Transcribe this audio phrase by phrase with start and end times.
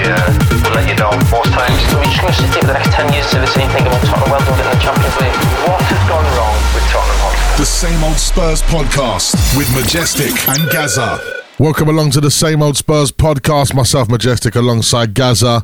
[0.00, 1.76] we uh, let you down most times.
[1.90, 3.46] So we're just going to sit here for the next 10 years and say the
[3.46, 5.38] same thing about Tottenham well done getting the Champions League.
[5.68, 7.60] What has gone wrong with Tottenham Hotspur?
[7.60, 11.20] The same old Spurs podcast with Majestic and Gaza.
[11.58, 13.74] Welcome along to the same old Spurs podcast.
[13.74, 15.62] Myself, Majestic, alongside Gaza,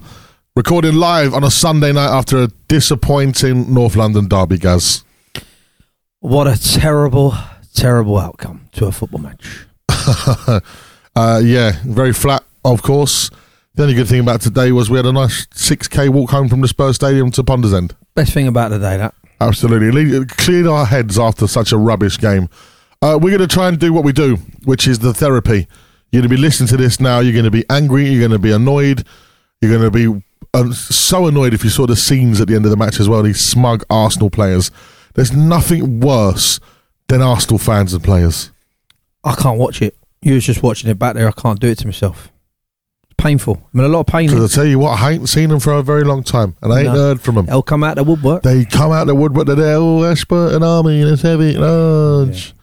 [0.55, 4.59] recording live on a Sunday night after a disappointing North London derby.
[4.59, 5.05] Gaz,
[6.21, 7.35] What a terrible,
[7.75, 9.67] terrible outcome to a football match.
[11.17, 13.31] uh, yeah, very flat, of course.
[13.77, 16.63] The only good thing about today was we had a nice 6k walk home from
[16.63, 17.95] the Spurs Stadium to Ponders End.
[18.15, 19.15] Best thing about the day, that.
[19.39, 19.91] Absolutely.
[19.91, 22.49] Le- Cleared our heads after such a rubbish game.
[23.03, 25.69] Uh, we're going to try and do what we do, which is the therapy.
[26.11, 27.19] You're going to be listening to this now.
[27.21, 28.09] You're going to be angry.
[28.09, 29.07] You're going to be annoyed.
[29.61, 32.65] You're going to be uh, so annoyed if you saw the scenes at the end
[32.65, 33.23] of the match as well.
[33.23, 34.71] These smug Arsenal players.
[35.13, 36.61] There's nothing worse
[37.09, 38.53] than Arsenal fans and players.
[39.23, 39.95] I can't watch it.
[40.23, 41.29] You was just watching it back there.
[41.29, 42.33] I can't do it to myself.
[43.19, 43.61] Painful.
[43.75, 44.29] I mean, a lot of pain.
[44.29, 46.73] Because I tell you what, I ain't seen them for a very long time, and
[46.73, 46.95] I ain't No.
[46.95, 47.47] heard from them.
[47.47, 48.43] They'll come out the woodwork.
[48.43, 49.47] They come out the woodwork.
[49.47, 52.55] They're there, oh, Ashburton Army, and it's heavy, large.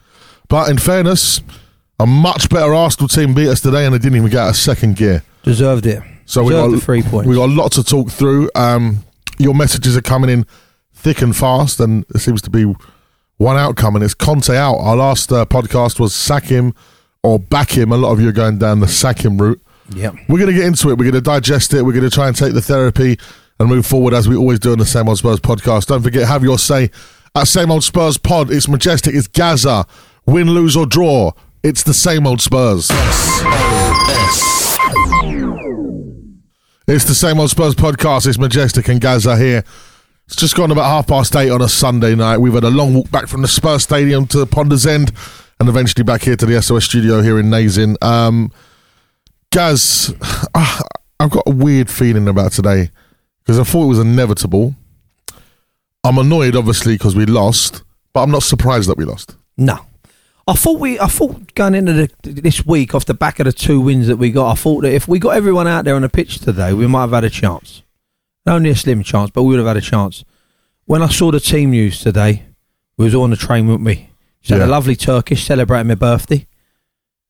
[0.48, 1.40] But in fairness,
[1.98, 4.96] a much better Arsenal team beat us today, and they didn't even get a second
[4.96, 5.22] gear.
[5.42, 6.02] Deserved it.
[6.26, 7.28] So we got the three points.
[7.28, 8.50] We got a lot to talk through.
[8.54, 9.00] Um,
[9.38, 10.46] your messages are coming in
[10.94, 12.72] thick and fast, and it seems to be
[13.36, 14.76] one outcome, and it's Conte out.
[14.76, 16.74] Our last uh, podcast was sack him
[17.22, 17.90] or back him.
[17.92, 19.60] A lot of you are going down the sack him route.
[19.90, 20.14] Yep.
[20.28, 20.98] We're going to get into it.
[20.98, 21.82] We're going to digest it.
[21.82, 23.18] We're going to try and take the therapy
[23.58, 25.86] and move forward as we always do on the Same Old Spurs podcast.
[25.86, 26.90] Don't forget, have your say
[27.34, 28.50] at Same Old Spurs pod.
[28.50, 29.14] It's majestic.
[29.14, 29.86] It's Gaza.
[30.26, 31.32] Win, lose, or draw.
[31.62, 32.90] It's the same old Spurs.
[36.86, 38.26] It's the same old Spurs podcast.
[38.26, 39.64] It's Majestic and Gaza here.
[40.26, 42.38] It's just gone about half past eight on a Sunday night.
[42.38, 45.12] We've had a long walk back from the Spurs Stadium to Ponders End
[45.58, 48.02] and eventually back here to the SOS studio here in Nazeing.
[48.02, 48.52] Um,
[49.54, 50.12] Gaz,
[50.56, 50.82] ah,
[51.20, 52.90] I've got a weird feeling about today
[53.38, 54.74] because I thought it was inevitable.
[56.02, 59.36] I'm annoyed, obviously, because we lost, but I'm not surprised that we lost.
[59.56, 59.78] No.
[60.48, 60.98] I thought we.
[60.98, 64.16] I thought going into the, this week off the back of the two wins that
[64.16, 66.74] we got, I thought that if we got everyone out there on the pitch today,
[66.74, 67.82] we might have had a chance.
[68.46, 70.24] Only a slim chance, but we would have had a chance.
[70.84, 72.42] When I saw the team news today,
[72.96, 74.10] we was all on the train with me.
[74.40, 74.66] She had Yeah.
[74.66, 76.46] a lovely Turkish celebrating my birthday,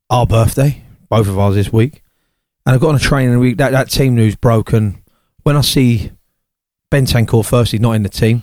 [0.09, 2.03] our birthday, both of ours this week.
[2.67, 4.73] And I got on a train and we, that, that team news broke.
[4.73, 5.03] And
[5.43, 6.13] when I see
[6.91, 8.43] Bentancur firstly not in the team,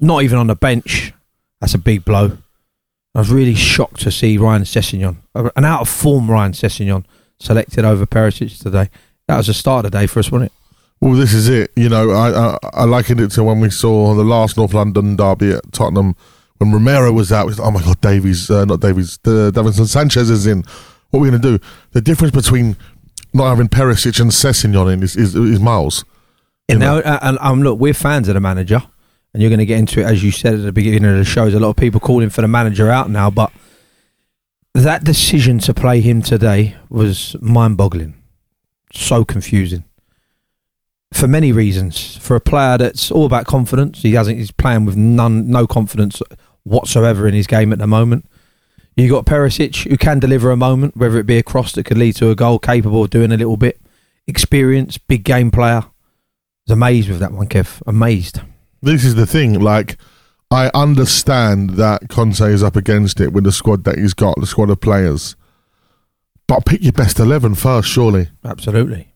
[0.00, 1.12] not even on the bench,
[1.60, 2.38] that's a big blow.
[3.14, 7.04] I was really shocked to see Ryan Sessegnon, an out of form Ryan Sessegnon,
[7.40, 8.90] selected over Perisic today.
[9.26, 10.58] That was the start of the day for us, wasn't it?
[11.00, 11.72] Well, this is it.
[11.76, 15.16] You know, I, I I likened it to when we saw the last North London
[15.16, 16.16] derby at Tottenham
[16.58, 17.46] when Romero was out.
[17.46, 20.64] Was, oh my God, Davies, uh, not Davies, the Davinson Sanchez is in.
[21.10, 21.64] What are we going to do?
[21.92, 22.76] The difference between
[23.38, 26.04] not having Perisic and Sessegnon in is, is, is miles.
[26.68, 27.00] And You know?
[27.00, 28.82] now, uh, and um, look, we're fans of the manager,
[29.32, 31.24] and you're going to get into it as you said at the beginning of the
[31.24, 31.42] show.
[31.42, 33.50] There's a lot of people calling for the manager out now, but
[34.74, 38.14] that decision to play him today was mind-boggling,
[38.92, 39.84] so confusing
[41.12, 42.16] for many reasons.
[42.16, 44.38] For a player that's all about confidence, he hasn't.
[44.38, 46.22] He's playing with none, no confidence
[46.64, 48.26] whatsoever in his game at the moment.
[48.98, 51.98] You got Perisic who can deliver a moment, whether it be a cross that could
[51.98, 53.80] lead to a goal, capable of doing a little bit,
[54.26, 55.82] experience, big game player.
[55.82, 55.90] I
[56.66, 57.80] was amazed with that one, Kev.
[57.86, 58.40] Amazed.
[58.82, 59.60] This is the thing.
[59.60, 59.98] Like,
[60.50, 64.48] I understand that Conte is up against it with the squad that he's got, the
[64.48, 65.36] squad of players.
[66.48, 68.30] But pick your best 11 first, surely.
[68.44, 69.14] Absolutely.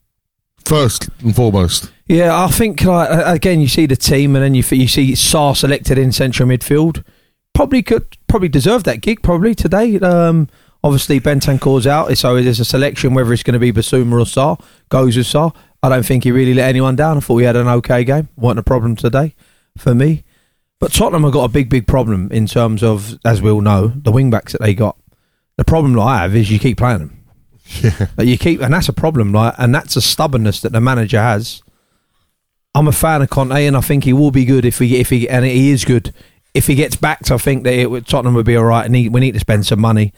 [0.65, 1.91] First and foremost.
[2.07, 5.57] Yeah, I think like again, you see the team, and then you you see Sarr
[5.57, 7.03] selected in central midfield.
[7.55, 9.99] Probably could probably deserve that gig probably today.
[9.99, 10.49] Um,
[10.83, 14.61] obviously Bentancur's out, so there's a selection whether it's going to be Bissouma or Sarr.
[14.89, 15.55] Goes with Sarr.
[15.83, 17.17] I don't think he really let anyone down.
[17.17, 18.29] I thought we had an okay game.
[18.37, 19.35] wasn't a problem today
[19.77, 20.25] for me.
[20.79, 23.93] But Tottenham have got a big, big problem in terms of, as we all know,
[23.95, 24.97] the wing backs that they got.
[25.57, 27.19] The problem that I have is you keep playing them.
[27.81, 28.09] Yeah.
[28.17, 29.55] But you keep, and that's a problem, right?
[29.57, 31.63] And that's a stubbornness that the manager has.
[32.75, 35.09] I'm a fan of Conte, and I think he will be good if he, if
[35.09, 36.13] he, and he is good
[36.55, 37.31] if he gets backed.
[37.31, 38.85] I think that it, would- Tottenham would be all right.
[38.87, 40.13] And he, we need to spend some money,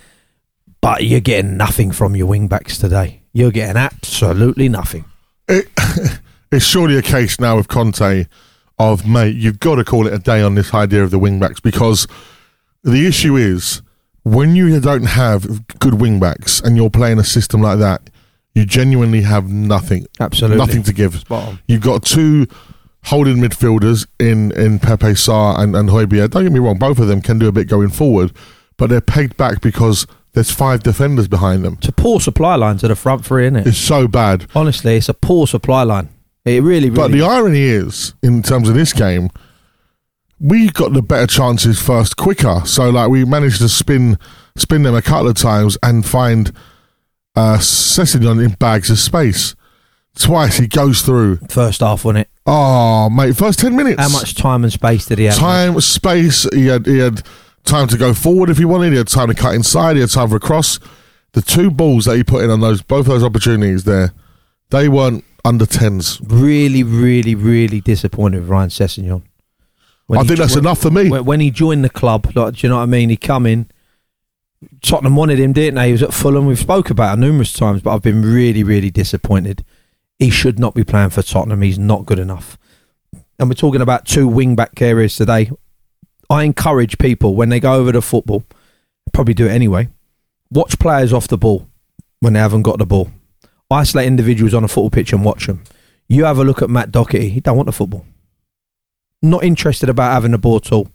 [0.80, 3.22] but you're getting nothing from your wing backs today.
[3.32, 5.04] You're getting absolutely nothing.
[5.48, 5.68] it,
[6.52, 8.26] it's surely a case now with Conte
[8.78, 11.38] of mate, you've got to call it a day on this idea of the wing
[11.38, 12.06] backs because
[12.82, 13.82] the issue is
[14.24, 18.10] when you don't have good wing backs and you're playing a system like that,
[18.54, 21.24] you genuinely have nothing, Absolutely, nothing to give.
[21.66, 22.46] You've got two
[23.06, 26.30] holding midfielders in in Pape Sarr and and Højbjerg.
[26.30, 28.32] Don't get me wrong, both of them can do a bit going forward,
[28.76, 31.74] but they're pegged back because there's five defenders behind them.
[31.78, 33.66] It's a poor supply line to the front three, isn't it?
[33.68, 34.46] It's so bad.
[34.54, 36.08] Honestly, it's a poor supply line.
[36.44, 36.90] It really, really.
[36.90, 39.30] But the irony is, in terms of this game,
[40.40, 42.62] we got the better chances first quicker.
[42.66, 44.18] So like we managed to spin
[44.56, 46.52] spin them a couple of times and find
[47.36, 49.54] uh Sessegnon in bags of space.
[50.16, 51.38] Twice he goes through.
[51.48, 52.28] first half, wasn't it?
[52.46, 54.00] Oh mate, first ten minutes.
[54.00, 55.36] How much time and space did he have?
[55.36, 56.46] time, space.
[56.52, 57.22] He had he had
[57.64, 58.92] time to go forward if he wanted.
[58.92, 59.96] He had time to cut inside.
[59.96, 60.78] He had time for a cross.
[61.32, 64.12] The two balls that he put in on those both those opportunities there,
[64.70, 66.20] they weren't under tens.
[66.22, 69.22] Really, really, really disappointed with Ryan Sessegnon.
[70.06, 71.08] When I think that's enough for me.
[71.08, 73.08] When, when he joined the club, like, do you know what I mean?
[73.08, 73.70] He come in.
[74.82, 75.86] Tottenham wanted him, didn't they?
[75.86, 76.46] He was at Fulham.
[76.46, 79.64] We've spoke about it numerous times, but I've been really, really disappointed.
[80.18, 81.62] He should not be playing for Tottenham.
[81.62, 82.58] He's not good enough.
[83.38, 85.50] And we're talking about two wing back areas today.
[86.30, 88.44] I encourage people when they go over to football,
[89.12, 89.88] probably do it anyway.
[90.50, 91.68] Watch players off the ball
[92.20, 93.10] when they haven't got the ball.
[93.70, 95.64] Isolate individuals on a football pitch and watch them.
[96.08, 97.28] You have a look at Matt Doherty.
[97.28, 98.06] He don't want the football.
[99.20, 100.88] Not interested about having the ball at all.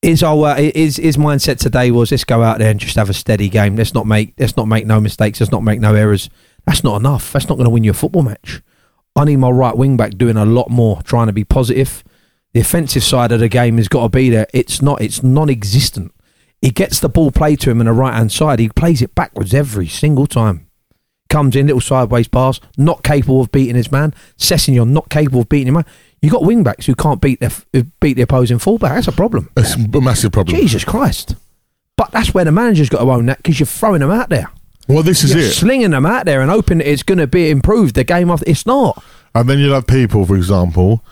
[0.00, 3.10] His our uh, his his mindset today was let's go out there and just have
[3.10, 3.74] a steady game.
[3.74, 5.40] Let's not make let's not make no mistakes.
[5.40, 6.30] Let's not make no errors.
[6.68, 7.32] That's not enough.
[7.32, 8.60] That's not going to win you a football match.
[9.16, 12.04] I need my right wing back doing a lot more, trying to be positive.
[12.52, 14.46] The offensive side of the game has got to be there.
[14.52, 15.00] It's not.
[15.00, 16.12] It's non-existent.
[16.60, 18.58] He gets the ball played to him on the right hand side.
[18.58, 20.68] He plays it backwards every single time.
[21.30, 24.12] Comes in little sideways pass, not capable of beating his man.
[24.36, 25.86] Sessegnon not capable of beating him man.
[26.20, 28.92] You got wing backs who can't beat their beat the opposing fullback.
[28.92, 29.48] That's a problem.
[29.56, 30.54] It's a massive problem.
[30.54, 31.34] Jesus Christ!
[31.96, 34.50] But that's where the manager's got to own that because you're throwing them out there.
[34.88, 35.52] Well, this is You're it.
[35.52, 37.94] slinging them out there and hoping it's going to be improved.
[37.94, 38.42] The game off.
[38.46, 39.02] It's not.
[39.34, 41.04] And then you'll have people, for example,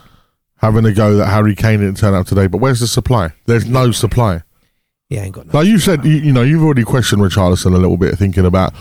[0.56, 2.46] having a go that Harry Kane didn't turn up today.
[2.46, 3.32] But where's the supply?
[3.44, 4.42] There's no supply.
[5.10, 5.58] Yeah, ain't got no.
[5.58, 8.72] Like you said, you, you know, you've already questioned Richarlison a little bit, thinking about,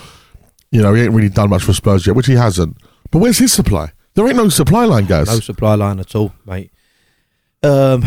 [0.71, 2.77] you know, he ain't really done much for Spurs yet, which he hasn't.
[3.12, 3.91] But where's his supply?
[4.15, 5.27] There ain't no supply line, guys.
[5.27, 6.71] No supply line at all, mate.
[7.62, 8.03] Um,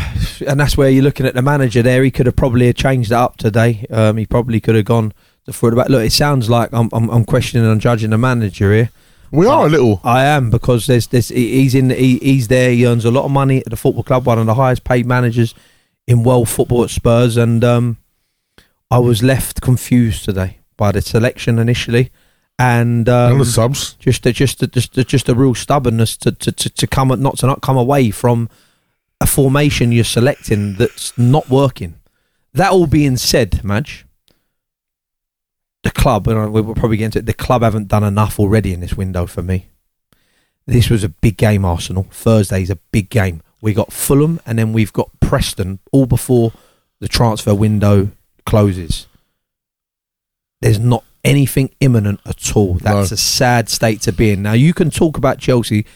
[0.46, 2.02] and that's where you're looking at the manager there.
[2.02, 3.84] He could have probably changed that up today.
[3.90, 5.12] Um, he probably could have gone
[5.52, 5.88] back.
[5.88, 8.90] Look, it sounds like I'm, I'm, I'm questioning and judging the manager here.
[9.30, 10.00] we are a little.
[10.04, 11.28] I am because there's this.
[11.28, 11.90] He's in.
[11.90, 12.70] He, he's there.
[12.70, 14.26] He earns a lot of money at the football club.
[14.26, 15.54] One of the highest paid managers
[16.06, 17.98] in world football at Spurs, and um,
[18.90, 22.10] I was left confused today by the selection initially,
[22.58, 23.94] and um, and the subs.
[23.94, 27.08] just a, just a, just a, just a real stubbornness to, to, to, to come
[27.20, 28.48] not to not come away from
[29.20, 31.94] a formation you're selecting that's not working.
[32.54, 34.06] That all being said, Madge,
[35.94, 37.26] the club and we will probably get into it.
[37.26, 39.66] The club haven't done enough already in this window for me.
[40.66, 42.06] This was a big game, Arsenal.
[42.10, 43.42] Thursday's a big game.
[43.60, 46.52] We got Fulham and then we've got Preston all before
[47.00, 48.10] the transfer window
[48.44, 49.06] closes.
[50.60, 52.74] There's not anything imminent at all.
[52.74, 53.14] That's No.
[53.14, 54.42] a sad state to be in.
[54.42, 55.86] Now you can talk about Chelsea,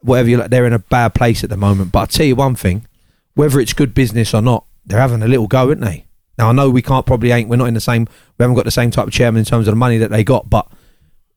[0.00, 0.50] whatever you like.
[0.50, 1.92] They're in a bad place at the moment.
[1.92, 2.86] But I'll tell you one thing:
[3.34, 6.06] whether it's good business or not, they're having a little go, aren't they?
[6.38, 7.48] Now I know we can't probably ain't.
[7.48, 8.06] We're not in the same.
[8.38, 10.24] We haven't got the same type of chairman in terms of the money that they
[10.24, 10.70] got, but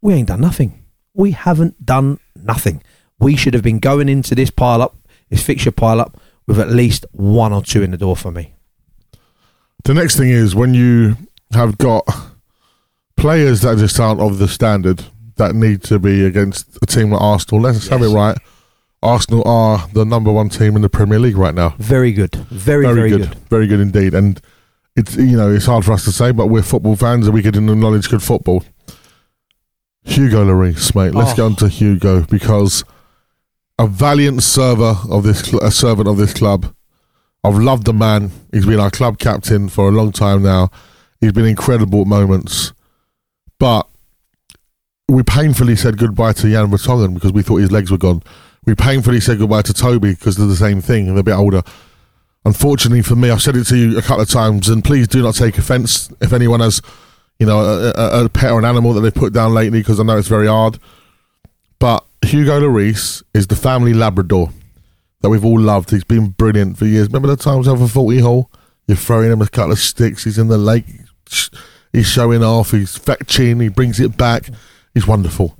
[0.01, 0.85] we ain't done nothing.
[1.13, 2.83] We haven't done nothing.
[3.19, 4.95] We should have been going into this pile up,
[5.29, 8.53] this fixture pile up, with at least one or two in the door for me.
[9.83, 11.17] The next thing is when you
[11.53, 12.05] have got
[13.17, 15.03] players that just aren't of the standard
[15.35, 17.61] that need to be against a team like Arsenal.
[17.61, 18.37] Let's have it right.
[19.03, 21.69] Arsenal are the number one team in the Premier League right now.
[21.79, 22.35] Very good.
[22.35, 23.33] Very, very, good.
[23.49, 24.13] very good indeed.
[24.13, 24.39] And
[24.95, 27.41] it's you know it's hard for us to say, but we're football fans and we
[27.41, 28.63] can acknowledge good football.
[30.03, 31.13] Hugo Lloris, mate.
[31.13, 31.35] Let's Oh.
[31.35, 32.83] get on to Hugo because
[33.77, 36.73] a valiant server of this, cl- a servant of this club.
[37.43, 38.31] I've loved the man.
[38.51, 40.69] He's been our club captain for a long time now.
[41.19, 42.73] He's been incredible at moments,
[43.59, 43.87] but
[45.07, 48.21] we painfully said goodbye to Jan Vertonghen because we thought his legs were gone.
[48.65, 51.33] We painfully said goodbye to Toby because they're the same thing and they're a bit
[51.35, 51.63] older.
[52.45, 55.21] Unfortunately for me, I've said it to you a couple of times, and please do
[55.21, 56.81] not take offence if anyone has,
[57.39, 59.99] you know, a, a, a pet or an animal that they've put down lately because
[59.99, 60.79] I know it's very hard.
[61.77, 64.51] But Hugo Lloris is the family Labrador
[65.21, 65.91] that we've all loved.
[65.91, 67.07] He's been brilliant for years.
[67.07, 68.51] Remember the times over 40 hole?
[68.87, 70.23] You're throwing him a couple of sticks.
[70.23, 70.85] He's in the lake.
[71.93, 72.71] He's showing off.
[72.71, 73.59] He's fetching.
[73.59, 74.49] He brings it back.
[74.93, 75.57] He's wonderful.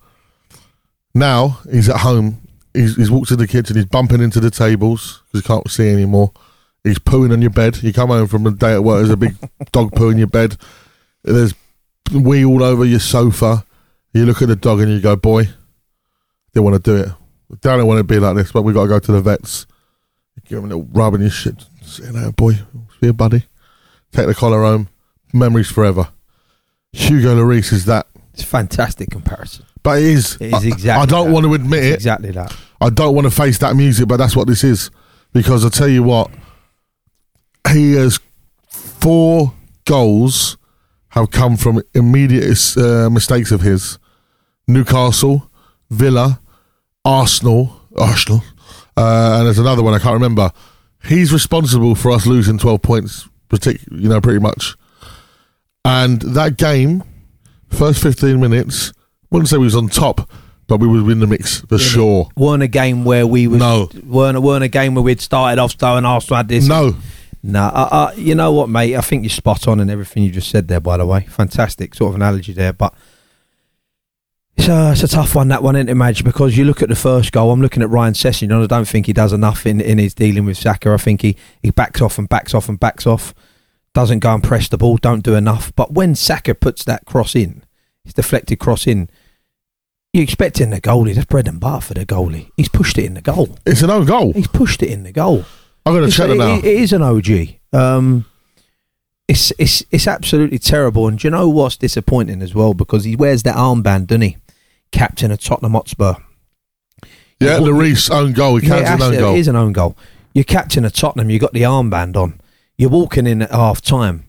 [1.14, 2.42] Now he's at home.
[2.74, 3.76] He's, he's walked to the kitchen.
[3.76, 6.32] He's bumping into the tables because he can't see anymore.
[6.84, 7.82] He's pooing on your bed.
[7.84, 9.00] You come home from a day at work.
[9.00, 9.36] There's a big
[9.72, 10.58] dog poo in your bed.
[11.24, 11.54] There's
[12.14, 13.64] wee all over your sofa.
[14.14, 15.50] You look at the dog and you go, "Boy,
[16.54, 17.10] they want to do it.
[17.62, 19.68] They don't want to be like this, but we've got to go to the vets.
[20.46, 21.64] Give him a little rub and your shit.
[21.84, 22.64] Say, "Hey, boy, see
[23.04, 23.46] you, buddy.
[24.12, 24.90] Take the collar home.
[25.34, 26.10] Memories forever."
[26.94, 28.08] Hugo Lloris is that.
[28.34, 29.66] It's a fantastic comparison.
[29.84, 30.36] But it is.
[30.42, 31.34] It is I- exactly I, don't that.
[31.34, 31.96] want to admit It's it.
[31.96, 32.56] exactly that.
[32.82, 34.90] I don't want to face that music, but that's what this is.
[35.34, 36.30] Because I tell you what,
[37.72, 38.20] he has
[38.68, 39.54] four
[39.86, 40.58] goals
[41.10, 43.98] have come from immediate uh, mistakes of his.
[44.68, 45.50] Newcastle,
[45.90, 46.40] Villa,
[47.04, 48.44] Arsenal, Arsenal,
[48.96, 50.52] uh, and there's another one I can't remember.
[51.04, 54.76] He's responsible for us losing 12 points, partic- you know, pretty much.
[55.84, 57.04] And that game,
[57.70, 58.94] first 15 minutes,
[59.32, 60.30] wouldn't say we was on top,
[60.68, 62.30] but we were in the mix for sure.
[62.38, 63.90] Weren't a game where we was No.
[64.06, 66.68] weren't weren't a game where we'd started off slow and Arsenal had this.
[66.68, 66.96] No,
[67.44, 68.96] No, uh, uh, you know what, mate?
[68.96, 70.80] I think you're spot on in everything you just said there.
[70.80, 72.74] By the way, fantastic sort of analogy there.
[72.74, 72.94] But
[74.58, 76.24] it's a, it's a tough one that one, isn't it, Madge?
[76.24, 77.52] Because you look at the first goal.
[77.52, 80.14] I'm looking at Ryan Session, and I don't think he does enough in, in his
[80.14, 80.92] dealing with Saka.
[80.92, 83.34] I think he he backs off and backs off and backs off.
[83.94, 84.98] Doesn't go and press the ball.
[84.98, 85.74] Don't do enough.
[85.76, 87.64] But when Saka puts that cross in,
[88.04, 89.10] his deflected cross in.
[90.14, 91.16] You expecting the goalie?
[91.16, 92.52] That's bread and butter for the goalie.
[92.58, 93.58] He's pushed it in the goal.
[93.66, 94.34] it's an own goal.
[94.34, 95.46] He's pushed it in the goal.
[95.86, 96.56] I'm going to check it now.
[96.58, 97.56] it- it is an OG.
[97.74, 98.26] Um,
[99.28, 101.08] it's it's it's absolutely terrible.
[101.08, 102.74] And do you know what's disappointing as well?
[102.74, 104.38] Because he wears that armband, doesn't he?
[104.92, 106.16] Captain of Tottenham Hotspur.
[107.40, 108.58] yeah, Well, Lloris own goal.
[108.58, 109.36] He Yeah, counts an actually, own goal.
[109.36, 109.98] It is an own goal.
[110.34, 111.30] You're captain of Tottenham.
[111.30, 112.40] You've got the armband on.
[112.78, 114.26] You're walking in at half time,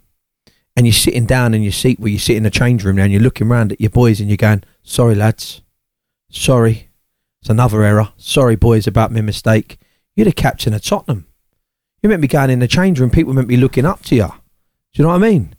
[0.77, 3.03] and you're sitting down in your seat where you sit in the change room now,
[3.05, 5.63] and you're looking round at your boys, and you're going, "Sorry, lads,
[6.31, 6.89] sorry,
[7.41, 8.11] it's another error.
[8.17, 9.79] Sorry, boys, about my mistake.
[10.15, 11.27] You're the captain of Tottenham.
[12.03, 13.11] You're meant to be going in the change room.
[13.11, 14.27] People meant to be looking up to you.
[14.27, 14.33] Do
[14.95, 15.55] you know what I mean?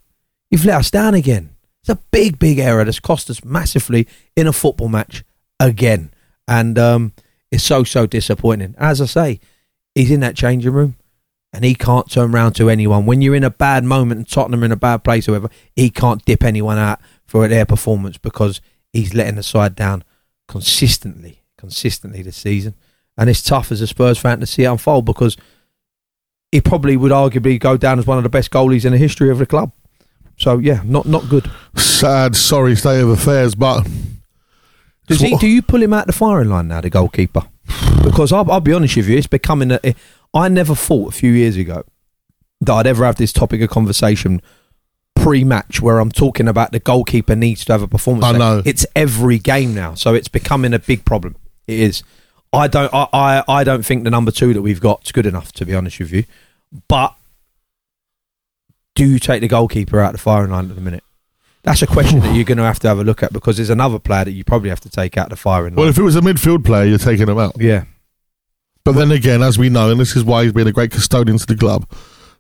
[0.52, 1.56] You've let us down again.
[1.82, 5.24] It's a big, big error that's cost us massively in a football match
[5.60, 6.12] again.
[6.48, 7.14] And um,
[7.52, 8.76] it's so, so disappointing.
[8.78, 9.40] As I say,
[9.96, 10.98] he's in that changing room
[11.54, 13.06] and he can't turn round to anyone.
[13.06, 15.50] When you're in a bad moment and Tottenham are in a bad place, or whatever,
[15.76, 18.60] he can't dip anyone out for their performance because
[18.92, 20.04] he's letting the side down
[20.48, 22.76] consistently, consistently this season.
[23.18, 25.38] And it's tough as a Spurs fan to see it unfold because
[26.54, 29.32] he probably would arguably go down as one of the best goalies in the history
[29.32, 29.72] of the club.
[30.38, 31.50] So yeah, not not good.
[31.76, 33.88] Sad, sorry state of affairs, but
[35.08, 37.42] Does he, do you pull him out the firing line now, the goalkeeper?
[38.04, 39.80] Because I'll, I'll be honest with you, it's becoming a.
[40.32, 41.86] I never thought a few years ago
[42.62, 44.40] that I'd ever have this topic of conversation
[45.16, 48.26] pre-match where I'm talking about the goalkeeper needs to have a performance.
[48.26, 48.38] I day.
[48.38, 48.62] know.
[48.64, 51.36] it's every game now, so it's becoming a big problem.
[51.66, 52.04] It is.
[52.54, 52.94] I don't.
[52.94, 55.52] I, I, I don't think the number two that we've got is good enough.
[55.54, 56.24] To be honest with you,
[56.88, 57.16] but
[58.96, 61.04] do you take the goalkeeper out of the firing line at the minute?
[61.64, 63.70] That's a question that you're going to have to have a look at because there's
[63.70, 65.82] another player that you probably have to take out the firing line.
[65.82, 67.54] well, if it was a midfield player, you're taking him out.
[67.58, 67.86] yeah,
[68.84, 71.38] But then again, as we know, and this is why he's been a great custodian
[71.38, 71.90] to the club.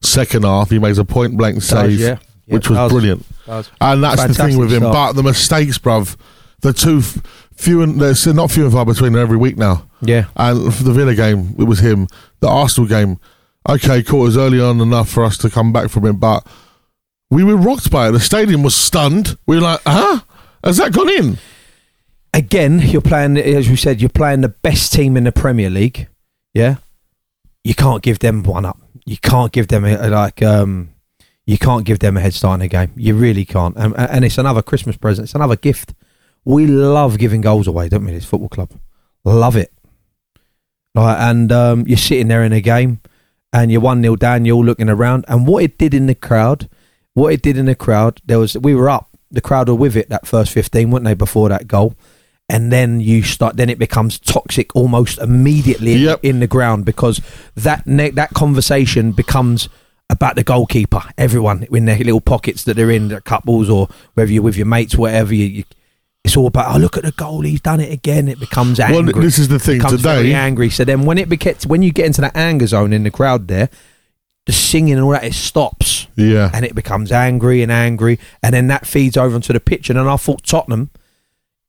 [0.01, 2.17] Second half, he makes a point blank save, yeah.
[2.45, 2.91] Yeah, which was does.
[2.91, 3.25] brilliant.
[3.45, 3.71] Does.
[3.79, 4.81] And that's the thing with him.
[4.81, 4.93] start.
[4.93, 6.17] But the mistakes, bruv,
[6.59, 9.87] the two f- few and there's not few and far between every week now.
[10.01, 12.07] Yeah, And for the Villa game, it was him.
[12.41, 13.19] The Arsenal game,
[13.69, 14.21] okay, cool.
[14.21, 16.45] It was early on enough for us to come back from it, but
[17.29, 18.11] we were rocked by it.
[18.11, 19.37] The stadium was stunned.
[19.47, 20.19] We were like, huh?
[20.63, 21.37] Has that gone in?
[22.33, 26.07] again, you're playing as we said, you're playing the best team in the Premier League.
[26.53, 26.77] Yeah,
[27.63, 28.77] you can't give them one up.
[29.05, 30.89] You can't give them a, like um,
[31.45, 32.91] you can't give them a head start in a game.
[32.95, 33.75] You really can't.
[33.77, 35.25] And, and it's another Christmas present.
[35.25, 35.93] It's another gift.
[36.45, 38.11] We love giving goals away, don't we?
[38.11, 38.71] This football club,
[39.23, 39.71] love it.
[40.95, 42.99] Like, and um, you're sitting there in a game,
[43.51, 44.45] and you're one 0 down.
[44.45, 46.69] You're all looking around, and what it did in the crowd,
[47.13, 49.09] what it did in the crowd, there was we were up.
[49.31, 51.15] The crowd were with it that first fifteen, weren't they?
[51.15, 51.95] Before that goal,
[52.47, 53.57] and then you start.
[53.57, 56.19] Then it becomes toxic almost immediately in- Yep.
[56.23, 57.19] in, the ground because
[57.55, 59.69] that ne- that conversation becomes
[60.11, 61.01] about the goalkeeper.
[61.17, 64.67] Everyone in their little pockets that they're in, their couples or whether you're with your
[64.67, 65.33] mates, whatever.
[65.33, 65.63] You, you,
[66.23, 66.75] it's all about.
[66.75, 67.41] Oh, look at the goal!
[67.41, 68.27] He's done it again.
[68.27, 69.13] It becomes angry.
[69.13, 70.33] Well, this is the thing becomes very today.
[70.35, 70.69] angry.
[70.69, 73.47] So then, when it gets when you get into that anger zone in the crowd,
[73.47, 73.69] there,
[74.45, 76.49] the singing and all that it stops Yeah.
[76.53, 79.89] and it becomes angry and angry, and then that feeds over onto the pitch.
[79.89, 80.89] And then I thought Tottenham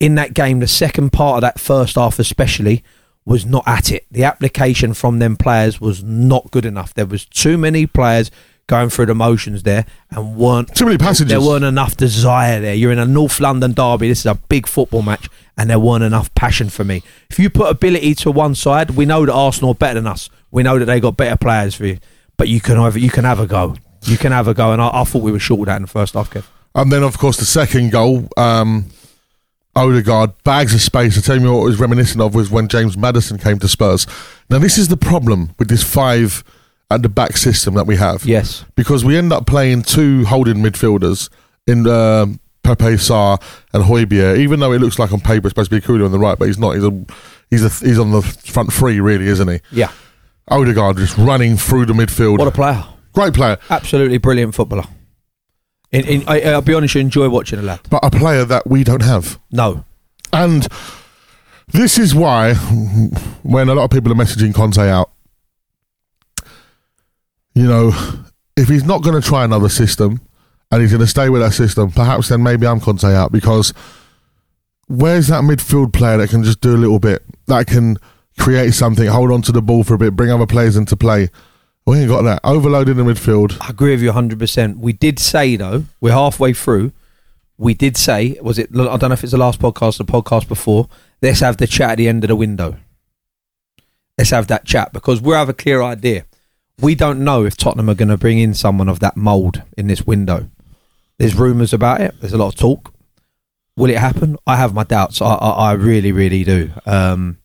[0.01, 2.83] in that game, the second part of that first half, especially,
[3.25, 4.05] was not at it.
[4.11, 6.93] The application from them players was not good enough.
[6.93, 8.31] There was too many players
[8.67, 11.31] going through the motions there, and weren't Too many passages.
[11.31, 12.75] there weren't enough desire there.
[12.75, 14.09] You're in a North London derby.
[14.09, 15.29] This is a big football match,
[15.59, 17.03] and there weren't enough passion for me.
[17.31, 20.31] If you put ability to one side, we know that Arsenal are better than us.
[20.51, 21.99] We know that they got better players for you,
[22.37, 23.77] but you can have you can have a go.
[24.03, 25.83] You can have a go, and I, I thought we were short of that in
[25.83, 26.45] the first half, Kev.
[26.75, 28.87] And then, of course, the second goal, um,
[29.77, 31.19] Odegaard bags of space.
[31.19, 34.07] I tell you what it was reminiscent of was when James Maddison came to Spurs.
[34.49, 36.45] Now, this is the problem with this five
[36.91, 38.25] at the back system that we have.
[38.25, 41.29] Yes, Because we end up playing two holding midfielders
[41.67, 42.27] in uh,
[42.63, 43.41] Pape Sarr
[43.73, 46.13] and Højbjerg, even though it looks like on paper it's supposed to be Kulu on
[46.13, 46.73] the right, but he's not.
[46.75, 47.05] He's a
[47.51, 49.61] he's a he's on the front three, really, isn't he?
[49.73, 49.91] Yeah.
[50.49, 52.39] Odegaard just running through the midfield.
[52.39, 52.85] What a player.
[53.13, 54.85] Great player, Absolutely brilliant footballer.
[55.93, 57.81] In, in, I, I'll be honest, you enjoy watching a lad.
[57.89, 59.39] but a player that we don't have.
[59.53, 59.85] No.
[60.33, 60.67] And
[61.69, 62.55] this is why,
[63.45, 65.13] when a lot of people are messaging Conte out,
[67.55, 67.93] you know,
[68.57, 70.21] if he's not going to try another system
[70.71, 73.73] and he's going to stay with that system, perhaps then maybe I'm Conte out because
[74.89, 77.97] where's that midfield player that can just do a little bit, that can
[78.39, 81.31] create something, hold on to the ball for a bit, bring other players into play?
[81.87, 82.41] We ain't got that.
[82.45, 83.59] Overloaded in the midfield.
[83.61, 84.79] I agree with you 100%.
[84.79, 86.93] We did say, though, we're halfway through.
[87.59, 90.13] We did say, was it, I don't know if it's the last podcast or the
[90.13, 90.89] podcast before,
[91.21, 92.77] let's have the chat at the end of the window.
[94.17, 96.25] Let's have that chat because we have a clear idea.
[96.81, 99.87] We don't know if Tottenham are going to bring in someone of that mould in
[99.87, 100.51] this window.
[101.19, 102.15] There's rumours about it.
[102.21, 102.93] There's a lot of talk.
[103.77, 104.37] Will it happen?
[104.47, 105.21] I have my doubts.
[105.21, 106.71] I, I, I really, really do.
[106.87, 107.39] Um,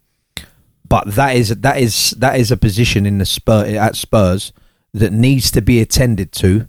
[0.87, 4.51] but that is that is that is a position in the Spur at Spurs
[4.93, 6.67] that needs to be attended to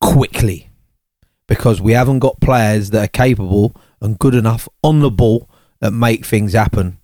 [0.00, 0.70] quickly
[1.48, 5.90] because we haven't got players that are capable and good enough on the ball that
[5.90, 6.98] make things happen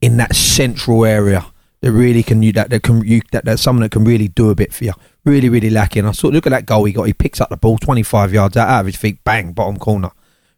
[0.00, 1.46] in that central area
[1.86, 4.50] that really can you that that can you that that's someone that can really do
[4.50, 4.92] a bit for you.
[5.24, 6.04] Really, really lacking.
[6.04, 7.04] I saw look at that goal he got.
[7.04, 10.10] He picks up the ball twenty five yards out, of his feet, bang, bottom corner.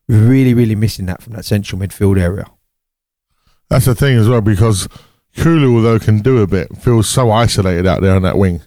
[0.08, 2.46] Really, really missing that from that central midfield area.
[3.68, 4.88] That's the thing as well because
[5.36, 8.62] Kulu, although can do a bit, feels so isolated out there on that wing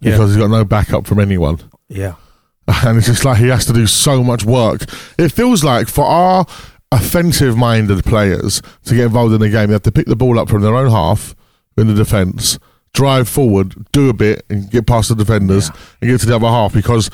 [0.00, 0.12] Yeah.
[0.12, 1.60] because he's got no backup from anyone.
[1.88, 2.14] Yeah.
[2.84, 4.82] And it's just like he has to do so much work.
[5.18, 6.46] It feels like for our
[6.90, 10.38] offensive minded players to get involved in the game, they have to pick the ball
[10.38, 11.36] up from their own half
[11.76, 12.58] in the defence,
[12.92, 16.46] drive forward, do a bit, and get past the defenders and get to the other
[16.48, 17.10] half because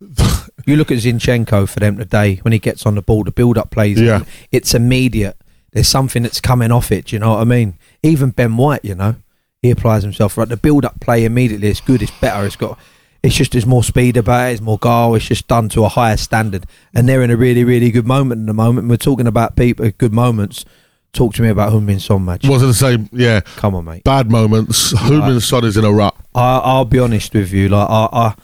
[0.66, 3.56] You look at Zinchenko for them today when he gets on the ball, the build
[3.58, 4.24] up plays, Yeah.
[4.52, 5.36] it's immediate.
[5.72, 7.06] There's something that's coming off it.
[7.06, 7.78] Do you know what I mean?
[8.02, 9.16] Even Ben White, you know,
[9.62, 10.48] he applies himself right.
[10.48, 12.78] The build up play immediately, is good, it's better, it's got,
[13.22, 15.88] it's just there's more speed about it, it's more goal, it's just done to a
[15.88, 18.80] higher standard, and they're in a really, really good moment at the moment.
[18.84, 20.64] And we're talking about people, uh, good moments.
[21.12, 22.46] Talk to me about Heung-Min Son match.
[22.46, 23.08] was it the same?
[23.12, 24.04] Yeah, Come on, mate.
[24.04, 24.92] bad moments.
[24.92, 26.14] Heung-Min Son is in a rut.
[26.34, 27.68] I, I'll be honest with you.
[27.70, 28.34] Like I, I,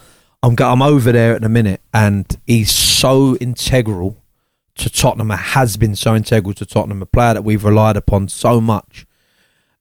[0.43, 4.17] I'm, go- I'm over there at the minute, and he's so integral
[4.77, 5.31] to Tottenham.
[5.31, 9.07] Has been so integral to Tottenham, a player that we've relied upon so much.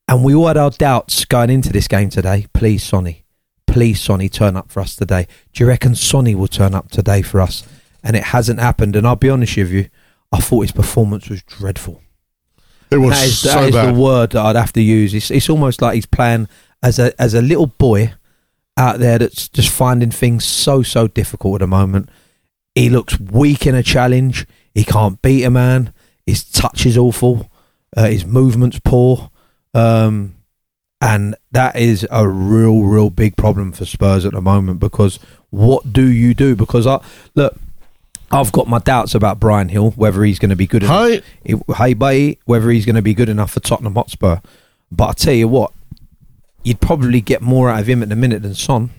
[0.08, 2.48] And we all had our doubts going into this game today.
[2.54, 3.24] Please, Sonny,
[3.65, 5.26] please, Sonny, turn up for us today.
[5.54, 7.65] Do you reckon Sonny will turn up today for us?
[8.04, 8.98] And it hasn't happened.
[8.98, 9.88] And I'll be honest with you,
[10.34, 12.02] I thought his performance was dreadful.
[12.93, 13.95] It was That is, so that is bad.
[13.95, 15.13] the word that I'd have to use.
[15.13, 16.47] It's, it's almost like he's playing
[16.82, 18.13] as a as a little boy
[18.77, 22.10] out there that's just finding things so so difficult at the moment.
[22.75, 24.45] He looks weak in a challenge.
[24.73, 25.93] He can't beat a man.
[26.25, 27.49] His touch is awful.
[27.95, 29.29] Uh, his movement's poor.
[29.73, 30.36] Um,
[30.99, 35.91] and that is a real, real big problem for Spurs at the moment because what
[35.93, 36.56] do you do?
[36.56, 37.01] Because I
[37.36, 37.56] look,
[38.34, 41.22] I've got my doubts about Bryan Gil, whether he's going to be good enough.
[41.46, 41.76] Hi.
[41.78, 44.38] Hey, buddy, whether he's going to be good enough for Tottenham Hotspur.
[44.91, 45.72] But I tell you what,
[46.63, 48.89] you'd probably get more out of him at the minute than Son.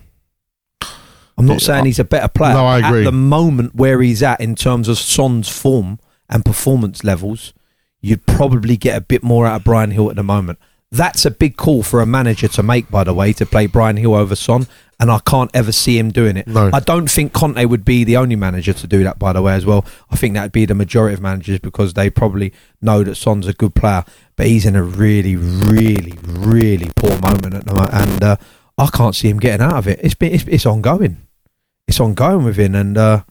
[1.37, 2.53] I'm not saying he's a better player.
[2.53, 3.01] No, I agree.
[3.01, 7.53] At the moment where he's at in terms of Son's form and performance levels,
[7.99, 10.59] you'd probably get a bit more out of Bryan Gil at the moment.
[10.91, 13.97] That's a big call for a manager to make, by the way, to play Bryan
[13.97, 14.67] Gil over Son,
[14.99, 16.47] and I can't ever see him doing it.
[16.47, 16.69] No.
[16.73, 19.55] I don't think Conte would be the only manager to do that, by the way,
[19.55, 19.85] as well.
[20.09, 23.53] I think that'd be the majority of managers because they probably know that Son's a
[23.53, 28.23] good player, but he's in a really, really, really poor moment at the moment, and
[28.23, 28.37] uh,
[28.77, 29.99] I can't see him getting out of it.
[30.01, 31.17] It's been, it's, it's ongoing.
[31.87, 33.23] It's ongoing with him, and uh,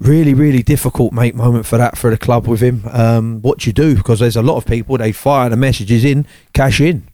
[0.00, 2.82] really, really difficult, mate, moment for that for the club with him.
[2.90, 3.94] Um, what you do?
[3.94, 7.06] Because there's a lot of people they fire the messages in, cash in.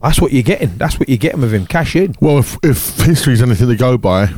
[0.00, 0.78] That's what you're getting.
[0.78, 1.66] That's what you're getting with him.
[1.66, 2.14] Cash in.
[2.20, 4.28] Well, if, if history's anything to go by,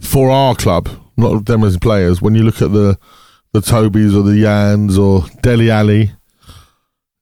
[0.00, 2.98] for our club, not them as players, when you look at the
[3.52, 6.10] the Tobys or the Yans or Dele Alli,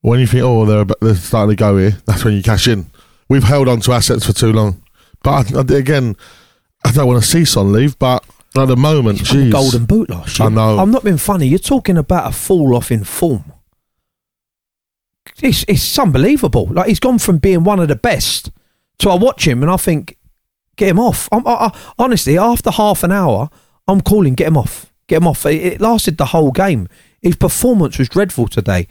[0.01, 2.67] when you think, oh, they're, about- they're starting to go here, that's when you cash
[2.67, 2.87] in.
[3.29, 4.83] We've held on to assets for too long.
[5.23, 6.17] But I- again,
[6.85, 8.25] I don't want to see Son leave, but
[8.57, 10.47] at the moment, He won the golden boot last year.
[10.47, 10.79] I know.
[10.79, 11.47] I'm not being funny.
[11.47, 13.53] You're talking about a fall off in form.
[15.43, 16.67] It's it's unbelievable.
[16.67, 18.51] Like he's gone from being one of the best
[18.99, 20.17] to I watch him and I think,
[20.77, 21.29] get him off.
[21.33, 23.51] I'm, I, I, honestly, after half an hour,
[23.88, 25.45] I'm calling, get him off, get him off.
[25.47, 26.88] It, it lasted the whole game.
[27.21, 28.87] His performance was dreadful today.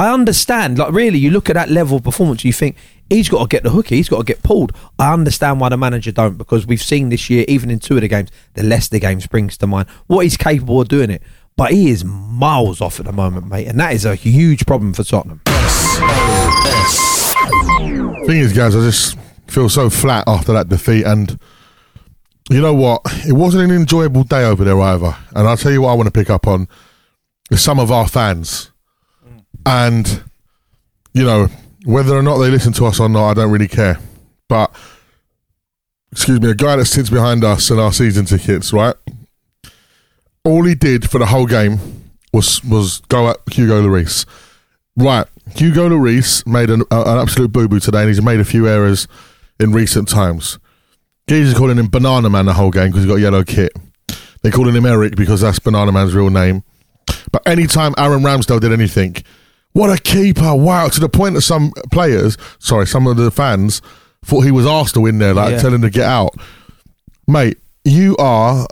[0.00, 0.78] I understand.
[0.78, 2.76] Like, really, you look at that level of performance, you think
[3.10, 4.72] he's got to get the hooky, he's got to get pulled.
[4.98, 8.00] I understand why the manager don't because we've seen this year, even in two of
[8.00, 9.90] the games, the Leicester game springs to mind.
[10.06, 11.22] What he's capable of doing it,
[11.54, 14.94] but he is miles off at the moment, mate, and that is a huge problem
[14.94, 15.42] for Tottenham.
[18.24, 21.38] Thing is, guys, I just feel so flat after that defeat, and
[22.48, 23.02] you know what?
[23.28, 25.14] It wasn't an enjoyable day over there either.
[25.36, 26.68] And I'll tell you what I want to pick up on
[27.50, 28.70] is some of our fans,
[29.66, 30.22] and
[31.12, 31.48] you know
[31.84, 33.98] whether or not they listen to us or not, I don't really care.
[34.48, 34.74] But
[36.12, 38.94] excuse me, a guy that sits behind us and our season tickets, right?
[40.44, 41.78] All he did for the whole game
[42.32, 44.26] was was go at Hugo Lloris.
[44.96, 48.44] Right, Hugo Lloris made an, uh, an absolute boo boo today, and he's made a
[48.44, 49.06] few errors
[49.58, 50.58] in recent times.
[51.28, 53.72] Geezer's calling him Banana Man the whole game because he's got a yellow kit.
[54.42, 56.64] They're calling him Eric because that's Banana Man's real name.
[57.30, 59.16] But anytime Aaron Ramsdale did anything,
[59.72, 60.54] what a keeper!
[60.54, 63.80] Wow, to the point that some players, sorry, some of the fans
[64.24, 65.58] thought he was Arsenal in there, like Yeah.
[65.60, 66.34] telling him to get out.
[67.26, 68.66] Mate, you are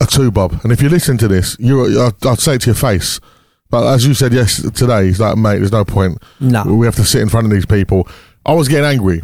[0.00, 2.66] a two bob, and if you listen to this, you I'd, I'd say it to
[2.66, 3.20] your face.
[3.70, 6.16] But as you said yes today, he's like, mate, there's no point.
[6.40, 6.64] No.
[6.64, 8.08] we have to sit in front of these people.
[8.46, 9.22] I was getting angry.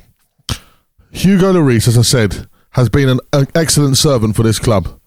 [1.12, 5.00] Hugo Lloris, as I said, has been an, an excellent servant for this club.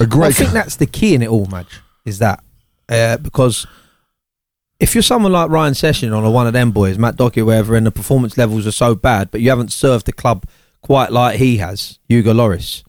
[0.00, 0.28] A great.
[0.28, 2.42] I think that's the key in it all, Madge, is that.
[2.88, 3.66] Uh, because
[4.82, 7.86] if you're someone like Ryan Session or one of them boys, Matt Dockett, wherever, and
[7.86, 10.44] the performance levels are so bad, but you haven't served the club
[10.82, 12.82] quite like he has, Hugo Lloris,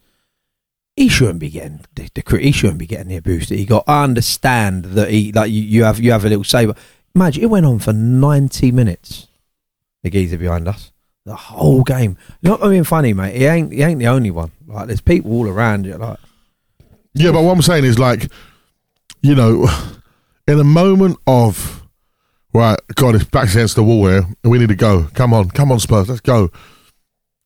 [0.96, 3.84] he shouldn't be getting the, the he shouldn't be getting the abuse that he got.
[3.88, 6.80] I understand that he like you, you have you have a little say, but
[7.14, 9.28] imagine it went on for ninety minutes.
[10.02, 10.92] The geezer behind us,
[11.26, 12.18] the whole game.
[12.42, 13.36] Not being funny, mate.
[13.36, 14.52] He ain't he ain't the only one.
[14.68, 15.96] Like there's people all around you.
[15.96, 16.18] Like
[17.14, 18.32] Yeah, but what I'm saying is like,
[19.22, 19.68] you know,
[20.48, 21.83] in a moment of
[22.54, 24.26] right, God, it's back against the wall here.
[24.44, 25.10] We need to go.
[25.14, 26.52] Come on, come on, Spurs, let's go.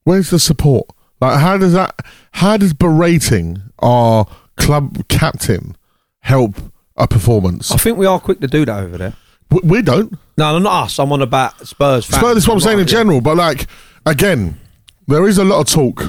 [0.03, 0.87] Where's the support?
[1.19, 1.95] Like, how does that?
[2.33, 5.75] How does berating our club captain
[6.19, 6.55] help
[6.95, 7.71] a performance?
[7.71, 9.13] I think we are quick to do that over there.
[9.49, 10.11] We, we don't.
[10.37, 10.99] No, no, not us.
[10.99, 12.19] I'm on about Spurs fans.
[12.21, 12.91] Spurs, that's what I'm saying in Yeah.
[12.91, 13.21] general.
[13.21, 13.67] But like,
[14.05, 14.59] again,
[15.07, 16.03] there is a lot of talk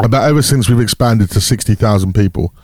[0.00, 2.54] about ever since we've expanded to sixty thousand people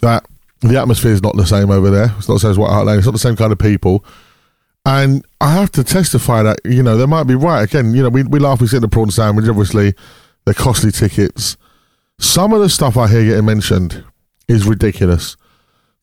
[0.00, 0.24] that
[0.60, 2.14] the atmosphere is not the same over there.
[2.16, 2.98] It's not the same as White Hart Lane.
[2.98, 4.04] It's not the same kind of people.
[4.86, 7.62] And I have to testify that you know they might be right.
[7.62, 9.48] Again, you know we we laugh, we sit in the prawn sandwich.
[9.48, 9.94] Obviously,
[10.44, 11.56] they're costly tickets.
[12.18, 14.04] Some of the stuff I hear getting mentioned
[14.46, 15.36] is ridiculous.